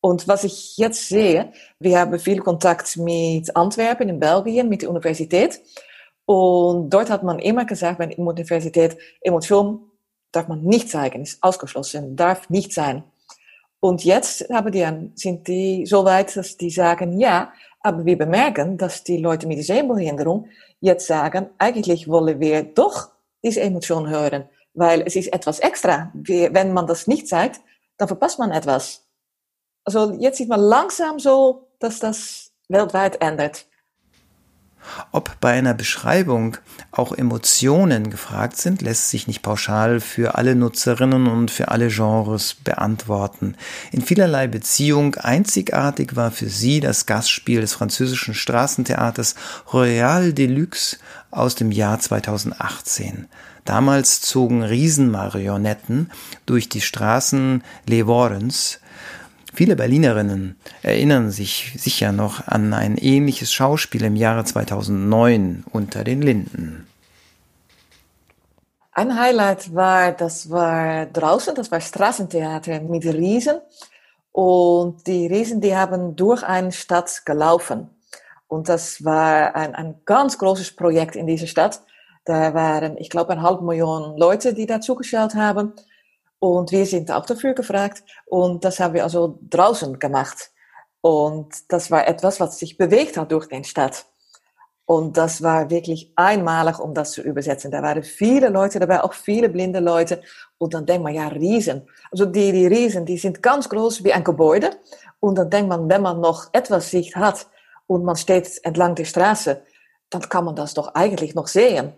Und 0.00 0.28
was 0.28 0.44
ich 0.44 0.76
jetzt 0.76 1.08
sehe, 1.08 1.52
wir 1.80 1.98
haben 1.98 2.18
viel 2.18 2.40
Kontakt 2.40 2.96
mit 2.96 3.54
Antwerpen 3.56 4.08
in 4.08 4.20
Belgien, 4.20 4.68
mit 4.68 4.82
der 4.82 4.90
Universität. 4.90 5.60
Und 6.24 6.90
dort 6.90 7.10
hat 7.10 7.24
man 7.24 7.38
immer 7.38 7.64
gesagt, 7.64 7.98
bei 7.98 8.06
der 8.06 8.18
Universität, 8.18 8.96
Emotion 9.20 9.90
darf 10.30 10.46
man 10.46 10.62
nicht 10.62 10.90
zeigen, 10.90 11.22
ist 11.22 11.42
ausgeschlossen, 11.42 12.14
darf 12.14 12.48
nicht 12.50 12.72
sein. 12.72 13.02
Und 13.80 14.04
jetzt 14.04 14.48
haben 14.50 14.70
die, 14.72 14.86
sind 15.14 15.48
die 15.48 15.86
so 15.86 16.04
weit, 16.04 16.36
dass 16.36 16.56
die 16.56 16.70
sagen, 16.70 17.18
ja, 17.18 17.52
aber 17.80 18.04
wir 18.04 18.18
bemerken, 18.18 18.76
dass 18.76 19.04
die 19.04 19.18
Leute 19.18 19.46
mit 19.46 19.58
der 19.58 19.64
Sehbehinderung 19.64 20.48
jetzt 20.80 21.06
sagen, 21.06 21.50
eigentlich 21.58 22.08
wollen 22.08 22.40
wir 22.40 22.62
doch 22.62 23.10
diese 23.42 23.60
Emotion 23.60 24.08
hören 24.08 24.48
weil 24.78 25.02
es 25.02 25.16
ist 25.16 25.32
etwas 25.32 25.58
extra. 25.58 26.10
Wenn 26.14 26.72
man 26.72 26.86
das 26.86 27.06
nicht 27.06 27.28
zeigt, 27.28 27.60
dann 27.96 28.08
verpasst 28.08 28.38
man 28.38 28.52
etwas. 28.52 29.04
Also 29.84 30.12
jetzt 30.18 30.38
sieht 30.38 30.48
man 30.48 30.60
langsam 30.60 31.18
so, 31.18 31.68
dass 31.80 31.98
das 31.98 32.52
weltweit 32.68 33.20
ändert. 33.20 33.66
Ob 35.12 35.38
bei 35.40 35.52
einer 35.52 35.74
Beschreibung 35.74 36.56
auch 36.92 37.12
Emotionen 37.12 38.10
gefragt 38.10 38.56
sind, 38.56 38.80
lässt 38.80 39.10
sich 39.10 39.26
nicht 39.26 39.42
pauschal 39.42 40.00
für 40.00 40.36
alle 40.36 40.54
Nutzerinnen 40.54 41.26
und 41.26 41.50
für 41.50 41.68
alle 41.68 41.88
Genres 41.88 42.54
beantworten. 42.54 43.56
In 43.90 44.00
vielerlei 44.00 44.46
Beziehung 44.46 45.16
einzigartig 45.16 46.16
war 46.16 46.30
für 46.30 46.48
sie 46.48 46.80
das 46.80 47.06
Gastspiel 47.06 47.60
des 47.60 47.74
französischen 47.74 48.34
Straßentheaters 48.34 49.34
Royal 49.72 50.32
Deluxe 50.32 50.98
aus 51.30 51.54
dem 51.54 51.72
Jahr 51.72 51.98
2018. 51.98 53.28
Damals 53.68 54.22
zogen 54.22 54.62
Riesenmarionetten 54.62 56.10
durch 56.46 56.70
die 56.70 56.80
Straßen 56.80 57.62
Levorens. 57.86 58.80
Viele 59.52 59.76
Berlinerinnen 59.76 60.58
erinnern 60.80 61.30
sich 61.30 61.74
sicher 61.76 62.12
noch 62.12 62.46
an 62.46 62.72
ein 62.72 62.96
ähnliches 62.96 63.52
Schauspiel 63.52 64.04
im 64.04 64.16
Jahre 64.16 64.46
2009 64.46 65.64
unter 65.70 66.02
den 66.02 66.22
Linden. 66.22 66.86
Ein 68.92 69.20
Highlight 69.20 69.74
war, 69.74 70.12
das 70.12 70.48
war 70.48 71.04
draußen, 71.04 71.54
das 71.54 71.70
war 71.70 71.82
Straßentheater 71.82 72.80
mit 72.80 73.04
Riesen. 73.04 73.60
Und 74.32 75.06
die 75.06 75.26
Riesen, 75.26 75.60
die 75.60 75.76
haben 75.76 76.16
durch 76.16 76.42
eine 76.42 76.72
Stadt 76.72 77.26
gelaufen. 77.26 77.90
Und 78.46 78.70
das 78.70 79.04
war 79.04 79.54
ein, 79.54 79.74
ein 79.74 79.96
ganz 80.06 80.38
großes 80.38 80.74
Projekt 80.74 81.16
in 81.16 81.26
dieser 81.26 81.46
Stadt. 81.46 81.82
Da 82.28 82.52
waren, 82.52 82.98
ich 82.98 83.08
glaube, 83.08 83.32
ein 83.32 83.40
halb 83.40 83.62
Million 83.62 84.18
Leute, 84.18 84.52
die 84.52 84.66
da 84.66 84.82
zugeschaut 84.82 85.34
haben. 85.34 85.72
Und 86.38 86.72
wir 86.72 86.84
sind 86.84 87.10
auch 87.10 87.24
dafür 87.24 87.54
gefragt. 87.54 88.04
Und 88.26 88.66
das 88.66 88.80
haben 88.80 88.92
wir 88.92 89.02
also 89.02 89.38
draußen 89.48 89.98
gemacht. 89.98 90.50
Und 91.00 91.72
das 91.72 91.90
war 91.90 92.06
etwas, 92.06 92.38
was 92.38 92.58
sich 92.58 92.76
bewegt 92.76 93.16
hat 93.16 93.32
durch 93.32 93.48
den 93.48 93.64
Stadt. 93.64 94.04
Und 94.84 95.16
das 95.16 95.42
war 95.42 95.70
wirklich 95.70 96.12
einmalig, 96.16 96.78
um 96.78 96.92
das 96.92 97.12
zu 97.12 97.22
übersetzen. 97.22 97.70
Da 97.70 97.82
waren 97.82 98.02
viele 98.02 98.50
Leute 98.50 98.78
dabei, 98.78 99.02
auch 99.02 99.14
viele 99.14 99.48
blinde 99.48 99.80
Leute. 99.80 100.20
Und 100.58 100.74
dann 100.74 100.84
denkt 100.84 101.04
man, 101.04 101.14
ja, 101.14 101.28
Riesen. 101.28 101.88
Also 102.12 102.26
die, 102.26 102.52
die 102.52 102.66
Riesen, 102.66 103.06
die 103.06 103.16
sind 103.16 103.42
ganz 103.42 103.70
groß 103.70 104.04
wie 104.04 104.12
ein 104.12 104.22
Gebäude. 104.22 104.72
Und 105.18 105.38
dann 105.38 105.48
denkt 105.48 105.70
man, 105.70 105.88
wenn 105.88 106.02
man 106.02 106.20
noch 106.20 106.50
etwas 106.52 106.90
Sicht 106.90 107.16
hat 107.16 107.46
und 107.86 108.04
man 108.04 108.16
steht 108.16 108.62
entlang 108.64 108.94
der 108.96 109.06
Straße, 109.06 109.62
dann 110.10 110.28
kann 110.28 110.44
man 110.44 110.56
das 110.56 110.74
doch 110.74 110.94
eigentlich 110.94 111.34
noch 111.34 111.46
sehen. 111.46 111.94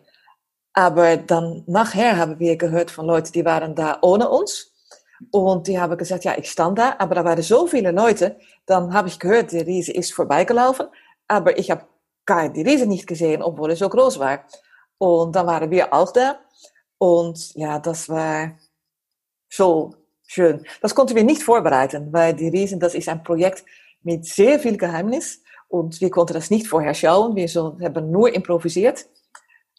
Aber 0.72 1.16
dann 1.16 1.64
nachher 1.66 2.16
haben 2.16 2.38
wir 2.38 2.56
gehört 2.56 2.90
von 2.90 3.06
Leuten, 3.06 3.32
die 3.32 3.44
waren 3.44 3.74
da 3.74 3.98
ohne 4.02 4.28
uns. 4.28 4.72
Und 5.30 5.66
die 5.66 5.78
haben 5.78 5.98
gesagt, 5.98 6.24
ja, 6.24 6.36
ich 6.38 6.50
stand 6.50 6.78
da, 6.78 6.96
aber 6.98 7.14
da 7.14 7.24
waren 7.24 7.42
so 7.42 7.66
viele 7.66 7.90
Leute. 7.90 8.38
Dann 8.64 8.94
habe 8.94 9.08
ich 9.08 9.18
gehört, 9.18 9.52
die 9.52 9.58
Riese 9.58 9.92
ist 9.92 10.14
vorbeigelaufen. 10.14 10.86
Aber 11.28 11.58
ich 11.58 11.70
habe 11.70 11.84
die 12.54 12.62
Riese 12.62 12.86
nicht 12.86 13.06
gesehen, 13.06 13.42
obwohl 13.42 13.70
er 13.70 13.76
so 13.76 13.88
groß 13.88 14.18
war. 14.18 14.44
Und 14.98 15.34
dann 15.34 15.46
waren 15.46 15.70
wir 15.70 15.92
auch 15.92 16.12
da. 16.12 16.38
Und 16.98 17.54
ja, 17.54 17.78
das 17.78 18.08
war 18.08 18.52
so 19.48 19.94
schön. 20.26 20.64
Das 20.80 20.94
konnten 20.94 21.16
wir 21.16 21.24
nicht 21.24 21.42
vorbereiten, 21.42 22.12
weil 22.12 22.34
die 22.34 22.48
Riesen, 22.48 22.78
das 22.78 22.94
ist 22.94 23.08
ein 23.08 23.22
Projekt 23.22 23.64
mit 24.02 24.24
sehr 24.24 24.60
viel 24.60 24.76
Geheimnis. 24.76 25.42
Und 25.68 26.00
wir 26.00 26.10
konnten 26.10 26.34
das 26.34 26.50
nicht 26.50 26.66
vorher 26.66 26.94
schauen. 26.94 27.36
Wir 27.36 27.48
haben 27.48 28.10
nur 28.10 28.32
improvisiert. 28.32 29.06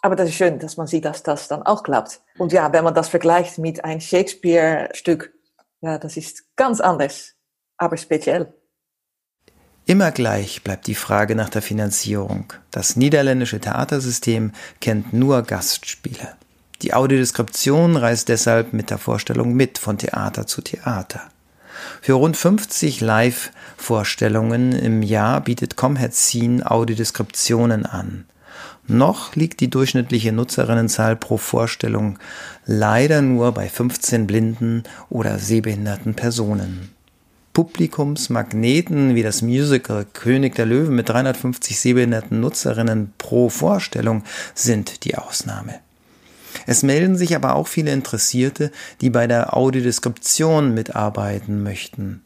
Aber 0.02 0.16
das 0.16 0.30
ist 0.30 0.36
schön, 0.36 0.58
dass 0.58 0.78
man 0.78 0.88
sieht, 0.88 1.06
dass 1.06 1.22
das 1.24 1.48
dann 1.48 1.64
auch 1.64 1.84
klappt. 1.84 2.22
Und 2.38 2.52
ja, 2.52 2.74
wenn 2.74 2.84
man 2.84 2.96
das 2.96 3.10
vergleicht 3.10 3.60
mit 3.60 3.86
ein 3.86 4.02
Shakespeare-Stück, 4.02 5.32
ja, 5.82 5.98
das 6.00 6.18
ist 6.18 6.44
ganz 6.56 6.82
anders, 6.82 7.36
aber 7.78 7.98
speziell. 7.98 8.54
Immer 9.86 10.12
gleich 10.12 10.64
bleibt 10.64 10.88
die 10.88 10.96
Frage 10.96 11.36
nach 11.36 11.50
der 11.50 11.62
Finanzierung. 11.62 12.54
Das 12.72 12.96
niederländische 12.96 13.60
Theatersystem 13.60 14.54
kennt 14.80 15.14
nur 15.14 15.42
Gastspiele. 15.44 16.36
Die 16.82 16.94
Audiodeskription 16.94 17.96
reist 17.96 18.30
deshalb 18.30 18.74
mit 18.74 18.90
der 18.90 18.98
Vorstellung 18.98 19.54
mit 19.54 19.78
von 19.78 19.98
Theater 19.98 20.48
zu 20.48 20.62
Theater. 20.62 21.22
Für 22.02 22.14
rund 22.14 22.38
50 22.38 23.02
Live-Vorstellungen 23.02 24.72
im 24.72 25.04
Jahr 25.04 25.42
bietet 25.42 25.76
Comherzin 25.76 26.66
Audiodeskriptionen 26.66 27.86
an. 27.86 28.26
Noch 28.92 29.38
liegt 29.38 29.62
die 29.62 29.70
durchschnittliche 29.70 30.34
Nutzerinnenzahl 30.34 31.16
pro 31.16 31.38
Vorstellung 31.38 32.20
leider 32.66 33.22
nur 33.22 33.54
bei 33.54 33.70
15 33.70 34.28
blinden 34.28 34.84
oder 35.10 35.40
sehbehinderten 35.40 36.14
Personen. 36.14 36.90
Publikumsmagneten 37.54 39.16
wie 39.16 39.24
das 39.24 39.44
Musical 39.44 40.06
König 40.12 40.56
der 40.56 40.66
Löwen 40.66 40.94
mit 40.94 41.08
350 41.08 41.80
sehbehinderten 41.80 42.42
Nutzerinnen 42.42 43.14
pro 43.18 43.48
Vorstellung 43.48 44.26
sind 44.56 45.06
die 45.06 45.18
Ausnahme. 45.18 45.76
Es 46.68 46.84
melden 46.84 47.16
sich 47.16 47.34
aber 47.34 47.56
auch 47.56 47.70
viele 47.70 47.94
Interessierte, 47.94 48.74
die 49.00 49.10
bei 49.10 49.26
der 49.26 49.56
Audiodeskription 49.56 50.74
mitarbeiten 50.74 51.64
möchten. 51.64 52.24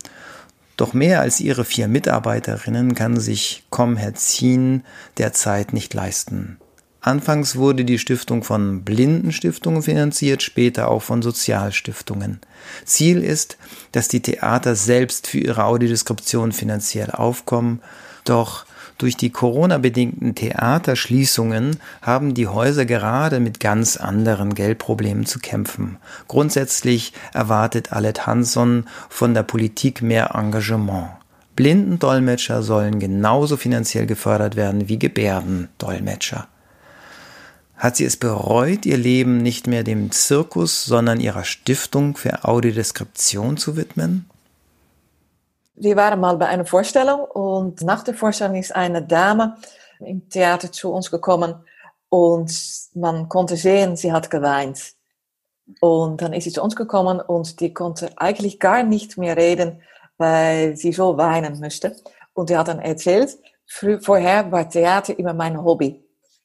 Doch 0.77 0.93
mehr 0.93 1.21
als 1.21 1.39
ihre 1.39 1.65
vier 1.65 1.87
Mitarbeiterinnen 1.87 2.95
kann 2.95 3.19
sich 3.19 3.63
Comherzin 3.69 4.83
derzeit 5.17 5.73
nicht 5.73 5.93
leisten. 5.93 6.57
Anfangs 7.05 7.55
wurde 7.55 7.85
die 7.85 7.99
Stiftung 7.99 8.43
von 8.43 8.83
Blindenstiftungen 8.83 9.83
finanziert, 9.83 10.41
später 10.41 10.89
auch 10.89 11.03
von 11.03 11.21
Sozialstiftungen. 11.21 12.39
Ziel 12.83 13.23
ist, 13.23 13.57
dass 13.91 14.07
die 14.07 14.21
Theater 14.21 14.75
selbst 14.75 15.27
für 15.27 15.37
ihre 15.37 15.65
Audiodeskription 15.65 16.51
finanziell 16.51 17.11
aufkommen, 17.11 17.79
doch 18.23 18.65
durch 18.97 19.17
die 19.17 19.29
Corona-bedingten 19.29 20.35
Theaterschließungen 20.35 21.77
haben 22.01 22.33
die 22.33 22.47
Häuser 22.47 22.85
gerade 22.85 23.39
mit 23.39 23.59
ganz 23.59 23.97
anderen 23.97 24.53
Geldproblemen 24.53 25.25
zu 25.25 25.39
kämpfen. 25.39 25.97
Grundsätzlich 26.27 27.13
erwartet 27.33 27.91
Alet 27.91 28.25
Hansson 28.25 28.85
von 29.09 29.33
der 29.33 29.43
Politik 29.43 30.01
mehr 30.01 30.35
Engagement. 30.35 31.09
Blindendolmetscher 31.55 32.63
sollen 32.63 32.99
genauso 32.99 33.57
finanziell 33.57 34.05
gefördert 34.05 34.55
werden 34.55 34.87
wie 34.89 34.99
Gebärdendolmetscher. 34.99 36.47
Hat 37.77 37.97
sie 37.97 38.05
es 38.05 38.15
bereut, 38.15 38.85
ihr 38.85 38.97
Leben 38.97 39.37
nicht 39.39 39.67
mehr 39.67 39.83
dem 39.83 40.11
Zirkus, 40.11 40.85
sondern 40.85 41.19
ihrer 41.19 41.43
Stiftung 41.43 42.15
für 42.15 42.45
Audiodeskription 42.45 43.57
zu 43.57 43.75
widmen? 43.75 44.29
Wir 45.77 45.97
waren 45.97 46.21
mal 46.21 46.37
bei 46.37 46.47
einer 46.47 46.65
Vorstellung 46.65 47.19
und 47.19 47.81
nach 47.81 48.03
der 48.03 48.13
Vorstellung 48.13 48.55
ist 48.55 48.73
eine 48.73 49.01
Dame 49.01 49.57
im 49.99 50.29
Theater 50.29 50.71
zu 50.71 50.93
uns 50.93 51.11
gekommen 51.11 51.55
und 52.07 52.51
man 52.93 53.27
konnte 53.27 53.57
sehen, 53.57 53.97
sie 53.97 54.13
hat 54.13 54.29
geweint. 54.29 54.93
Und 55.81 56.21
dann 56.21 56.31
ist 56.31 56.45
sie 56.45 56.51
zu 56.53 56.63
uns 56.63 56.77
gekommen 56.77 57.19
und 57.19 57.59
die 57.59 57.73
konnte 57.73 58.09
eigentlich 58.15 58.59
gar 58.59 58.83
nicht 58.83 59.17
mehr 59.17 59.35
reden, 59.35 59.81
weil 60.17 60.77
sie 60.77 60.93
so 60.93 61.17
weinen 61.17 61.59
musste. 61.59 61.95
Und 62.33 62.49
die 62.49 62.57
hat 62.57 62.69
dann 62.69 62.79
erzählt, 62.79 63.37
vorher 63.65 64.49
war 64.51 64.69
Theater 64.69 65.17
immer 65.19 65.33
mein 65.33 65.61
Hobby. 65.61 66.01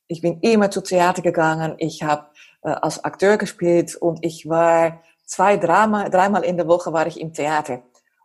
Ich 0.08 0.22
bin 0.22 0.40
immer 0.40 0.72
zu 0.72 0.80
Theater 0.80 1.22
gegangen, 1.22 1.74
ich 1.78 2.02
habe 2.02 2.26
äh, 2.62 2.70
als 2.70 3.04
Akteur 3.04 3.36
gespielt 3.36 3.94
und 3.94 4.24
ich 4.24 4.48
war 4.48 5.02
zwei, 5.24 5.56
dreimal, 5.56 6.10
dreimal 6.10 6.42
in 6.42 6.56
der 6.56 6.66
Woche 6.66 6.92
war 6.92 7.06
ich 7.06 7.20
im 7.20 7.32
Theater. 7.32 7.82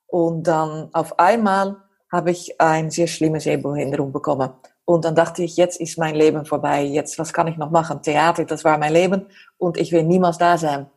Und 0.07 0.43
dann 0.43 0.89
auf 0.93 1.19
einmal 1.19 1.77
habe 2.11 2.31
ich 2.31 2.59
eine 2.61 2.91
sehr 2.91 3.07
schlimme 3.07 3.39
Sehbehinderung 3.39 4.11
bekommen. 4.11 4.51
Und 4.85 5.03
dann 5.03 5.15
dachte 5.15 5.43
ich, 5.43 5.57
jetzt 5.57 5.81
ist 5.81 5.97
mein 5.97 6.15
Leben 6.15 6.45
vorbei. 6.45 6.83
Jetzt, 6.83 7.17
was 7.17 7.33
kann 7.33 7.47
ich 7.47 7.57
noch 7.57 7.71
machen? 7.71 8.01
Theater, 8.03 8.45
das 8.45 8.63
war 8.63 8.77
mein 8.77 8.93
Leben 8.93 9.25
und 9.57 9.77
ich 9.77 9.91
will 9.91 10.03
niemals 10.03 10.37
da 10.37 10.57
sein. 10.57 10.87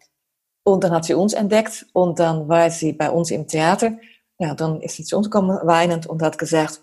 Und 0.63 0.85
dann 0.85 0.93
hat 0.93 1.07
sie 1.07 1.15
uns 1.15 1.33
entdeckt 1.33 1.87
und 1.95 2.19
dann 2.19 2.49
war 2.49 2.71
sie 2.71 2.93
bei 2.93 3.11
uns 3.11 3.31
im 3.31 3.47
Theater. 3.47 3.93
Ja, 4.39 4.55
dann 4.55 4.81
ist 4.83 4.97
sie 4.97 5.05
zu 5.05 5.17
uns 5.17 5.31
gekommen, 5.31 5.59
weinend 5.63 6.07
und 6.07 6.23
hat 6.23 6.39
gesagt, 6.39 6.83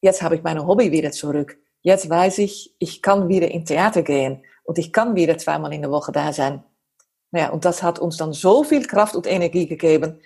jetzt 0.00 0.22
habe 0.22 0.36
ich 0.36 0.42
meine 0.44 0.66
Hobby 0.66 0.92
wieder 0.92 1.10
zurück. 1.10 1.58
Jetzt 1.82 2.08
weiß 2.08 2.38
ich, 2.38 2.74
ich 2.78 3.02
kann 3.02 3.28
wieder 3.28 3.50
in 3.50 3.64
Theater 3.64 4.02
gehen 4.02 4.42
und 4.62 4.78
ich 4.78 4.92
kann 4.92 5.16
wieder 5.16 5.36
zweimal 5.36 5.72
in 5.72 5.82
der 5.82 5.90
Woche 5.90 6.12
da 6.12 6.32
sein. 6.32 6.62
Ja, 7.32 7.50
und 7.50 7.64
das 7.64 7.82
hat 7.82 7.98
uns 7.98 8.16
dann 8.16 8.32
so 8.32 8.62
viel 8.62 8.86
Kraft 8.86 9.16
und 9.16 9.26
Energie 9.26 9.66
gegeben, 9.66 10.20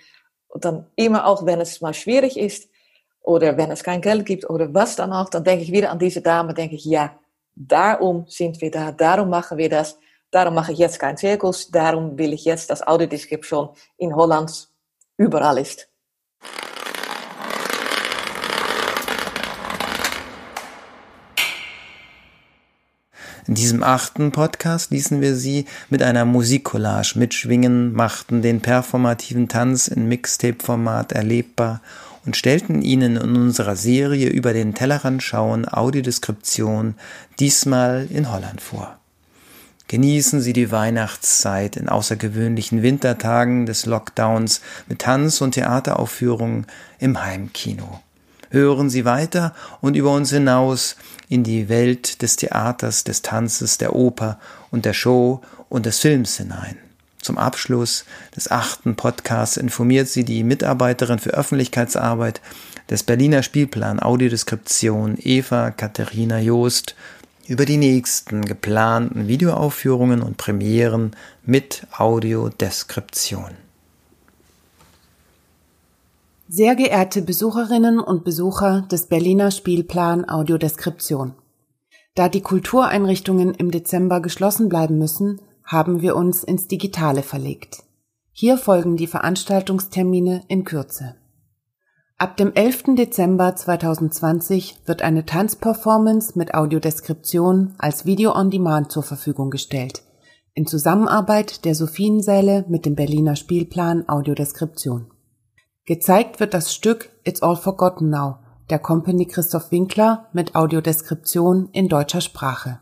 und 0.49 0.65
dann 0.65 0.85
immer 0.95 1.25
auch, 1.25 1.45
wenn 1.45 1.61
es 1.61 1.81
mal 1.81 1.93
schwierig 1.93 2.37
ist 2.37 2.69
oder 3.21 3.57
wenn 3.57 3.71
es 3.71 3.83
kein 3.83 4.01
Geld 4.01 4.25
gibt 4.25 4.49
oder 4.49 4.73
was 4.73 4.95
dann 4.95 5.13
auch, 5.13 5.29
dann 5.29 5.43
denke 5.43 5.63
ich 5.63 5.71
wieder 5.71 5.91
an 5.91 5.99
diese 5.99 6.21
Dame, 6.21 6.53
denke 6.53 6.75
ich, 6.75 6.85
ja, 6.85 7.17
darum 7.55 8.25
sind 8.27 8.59
wir 8.61 8.71
da, 8.71 8.91
darum 8.91 9.29
machen 9.29 9.57
wir 9.57 9.69
das, 9.69 9.97
darum 10.31 10.55
mache 10.55 10.71
ich 10.71 10.79
jetzt 10.79 10.99
keinen 10.99 11.17
Zirkus, 11.17 11.69
darum 11.69 12.17
will 12.17 12.33
ich 12.33 12.45
jetzt, 12.45 12.69
dass 12.69 12.85
Audiodeskription 12.85 13.69
in 13.97 14.15
Holland 14.15 14.69
überall 15.17 15.57
ist. 15.57 15.89
In 23.49 23.55
diesem 23.55 23.81
achten 23.81 24.31
Podcast 24.31 24.91
ließen 24.91 25.21
wir 25.21 25.35
Sie 25.35 25.65
mit 25.89 26.03
einer 26.03 26.23
Musikcollage 26.23 27.17
mitschwingen, 27.17 27.93
machten 27.93 28.43
den 28.43 28.61
performativen 28.61 29.47
Tanz 29.47 29.87
in 29.87 30.07
Mixtape-Format 30.07 31.13
erlebbar 31.13 31.81
und 32.27 32.37
stellten 32.37 32.83
Ihnen 32.83 33.15
in 33.15 33.35
unserer 33.35 33.75
Serie 33.75 34.29
über 34.29 34.53
den 34.53 34.75
Tellerrand 34.75 35.23
schauen 35.23 35.67
Audiodeskription 35.67 36.93
diesmal 37.39 38.07
in 38.11 38.31
Holland 38.31 38.61
vor. 38.61 38.99
Genießen 39.87 40.41
Sie 40.41 40.53
die 40.53 40.71
Weihnachtszeit 40.71 41.75
in 41.75 41.89
außergewöhnlichen 41.89 42.83
Wintertagen 42.83 43.65
des 43.65 43.87
Lockdowns 43.87 44.61
mit 44.87 44.99
Tanz- 44.99 45.41
und 45.41 45.53
Theateraufführungen 45.53 46.67
im 46.99 47.19
Heimkino. 47.19 47.99
Hören 48.51 48.91
Sie 48.91 49.05
weiter 49.05 49.55
und 49.81 49.95
über 49.95 50.11
uns 50.11 50.29
hinaus 50.29 50.97
in 51.29 51.43
die 51.43 51.69
Welt 51.69 52.21
des 52.21 52.35
Theaters, 52.35 53.03
des 53.03 53.21
Tanzes, 53.21 53.77
der 53.77 53.95
Oper 53.95 54.39
und 54.71 54.85
der 54.85 54.93
Show 54.93 55.41
und 55.69 55.85
des 55.85 55.99
Films 55.99 56.37
hinein. 56.37 56.77
Zum 57.21 57.37
Abschluss 57.37 58.05
des 58.35 58.49
achten 58.49 58.95
Podcasts 58.95 59.57
informiert 59.57 60.07
sie 60.07 60.23
die 60.23 60.43
Mitarbeiterin 60.43 61.19
für 61.19 61.31
Öffentlichkeitsarbeit 61.31 62.41
des 62.89 63.03
Berliner 63.03 63.43
Spielplan 63.43 64.01
Audiodeskription 64.01 65.17
Eva 65.19 65.71
Katharina 65.71 66.39
Joost 66.39 66.95
über 67.47 67.65
die 67.65 67.77
nächsten 67.77 68.45
geplanten 68.45 69.27
Videoaufführungen 69.27 70.21
und 70.21 70.37
Premieren 70.37 71.15
mit 71.45 71.85
Audiodeskription. 71.97 73.68
Sehr 76.51 76.75
geehrte 76.75 77.21
Besucherinnen 77.21 77.99
und 77.99 78.23
Besucher 78.23 78.81
des 78.91 79.05
Berliner 79.05 79.51
Spielplan 79.51 80.27
Audiodeskription. 80.27 81.35
Da 82.15 82.27
die 82.27 82.41
Kultureinrichtungen 82.41 83.53
im 83.53 83.69
Dezember 83.69 84.19
geschlossen 84.19 84.67
bleiben 84.67 84.97
müssen, 84.97 85.41
haben 85.63 86.01
wir 86.01 86.15
uns 86.15 86.43
ins 86.43 86.67
Digitale 86.67 87.21
verlegt. 87.21 87.83
Hier 88.31 88.57
folgen 88.57 88.97
die 88.97 89.05
Veranstaltungstermine 89.05 90.41
in 90.47 90.63
Kürze. 90.63 91.17
Ab 92.17 92.35
dem 92.35 92.51
11. 92.51 92.95
Dezember 92.95 93.55
2020 93.55 94.77
wird 94.87 95.03
eine 95.03 95.27
Tanzperformance 95.27 96.35
mit 96.35 96.55
Audiodeskription 96.55 97.75
als 97.77 98.07
Video 98.07 98.35
on 98.35 98.49
Demand 98.49 98.91
zur 98.91 99.03
Verfügung 99.03 99.51
gestellt, 99.51 100.01
in 100.55 100.65
Zusammenarbeit 100.65 101.63
der 101.63 101.75
Sophiensäle 101.75 102.65
mit 102.67 102.87
dem 102.87 102.95
Berliner 102.95 103.35
Spielplan 103.35 104.09
Audiodeskription. 104.09 105.11
Gezeigt 105.89 106.39
wird 106.39 106.53
das 106.53 106.71
Stück 106.71 107.09
It's 107.23 107.41
All 107.41 107.55
Forgotten 107.55 108.11
Now 108.11 108.35
der 108.69 108.77
Company 108.77 109.25
Christoph 109.25 109.71
Winkler 109.71 110.27
mit 110.33 110.53
Audiodeskription 110.53 111.69
in 111.71 111.89
deutscher 111.89 112.21
Sprache. 112.21 112.81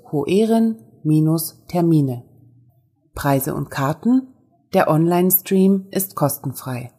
theater-zum-hoerin-termine. 0.08 2.24
Preise 3.14 3.56
und 3.56 3.70
Karten. 3.70 4.34
Der 4.74 4.90
Online-Stream 4.90 5.88
ist 5.92 6.16
kostenfrei. 6.16 6.92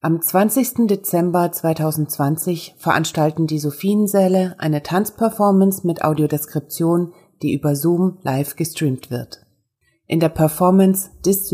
Am 0.00 0.20
20. 0.20 0.88
Dezember 0.88 1.50
2020 1.50 2.74
veranstalten 2.78 3.46
die 3.46 3.58
Sophiensäle 3.58 4.54
eine 4.58 4.82
Tanzperformance 4.82 5.86
mit 5.86 6.04
Audiodeskription, 6.04 7.12
die 7.42 7.54
über 7.54 7.76
Zoom 7.76 8.18
live 8.22 8.56
gestreamt 8.56 9.10
wird. 9.10 9.46
In 10.06 10.20
der 10.20 10.28
Performance 10.28 11.10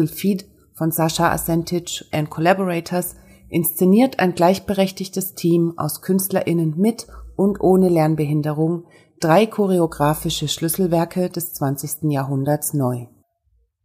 Feed 0.07 0.47
von 0.75 0.91
Sascha 0.91 1.31
Asentic 1.31 2.05
and 2.13 2.31
Collaborators 2.31 3.15
inszeniert 3.49 4.19
ein 4.19 4.35
gleichberechtigtes 4.35 5.35
Team 5.35 5.75
aus 5.77 6.03
KünstlerInnen 6.03 6.75
mit 6.77 7.07
und 7.37 7.61
ohne 7.61 7.89
Lernbehinderung 7.89 8.85
drei 9.23 9.47
choreografische 9.47 10.49
Schlüsselwerke 10.49 11.31
des 11.31 11.55
20. 11.55 12.11
Jahrhunderts 12.11 12.75
neu. 12.75 13.07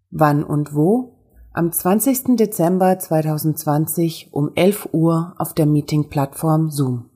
Wann 0.09 0.43
und 0.43 0.73
wo? 0.73 1.19
Am 1.53 1.71
20. 1.71 2.37
Dezember 2.37 2.97
2020 2.97 4.33
um 4.33 4.49
11 4.55 4.89
Uhr 4.93 5.35
auf 5.37 5.53
der 5.53 5.67
Meeting-Plattform 5.67 6.71
Zoom. 6.71 7.11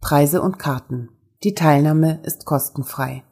Preise 0.00 0.42
und 0.42 0.58
Karten. 0.58 1.10
Die 1.44 1.54
Teilnahme 1.54 2.18
ist 2.24 2.44
kostenfrei. 2.44 3.22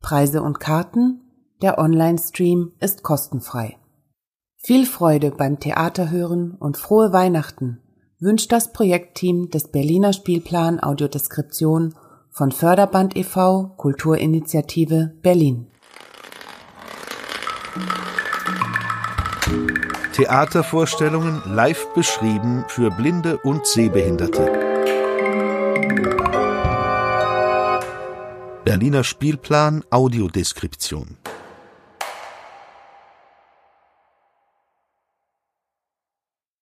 Preise 0.00 0.42
und 0.42 0.60
Karten, 0.60 1.20
der 1.60 1.78
Online-Stream 1.78 2.72
ist 2.80 3.02
kostenfrei. 3.02 3.77
Viel 4.60 4.86
Freude 4.86 5.30
beim 5.30 5.60
Theaterhören 5.60 6.56
und 6.58 6.76
frohe 6.76 7.12
Weihnachten 7.12 7.80
wünscht 8.18 8.50
das 8.50 8.72
Projektteam 8.72 9.50
des 9.50 9.68
Berliner 9.68 10.12
Spielplan 10.12 10.82
Audiodeskription 10.82 11.94
von 12.30 12.50
Förderband 12.50 13.16
e.V. 13.16 13.72
Kulturinitiative 13.76 15.14
Berlin. 15.22 15.68
Theatervorstellungen 20.12 21.40
live 21.46 21.86
beschrieben 21.94 22.64
für 22.66 22.90
Blinde 22.90 23.38
und 23.38 23.64
Sehbehinderte. 23.64 24.50
Berliner 28.64 29.04
Spielplan 29.04 29.84
Audiodeskription 29.90 31.16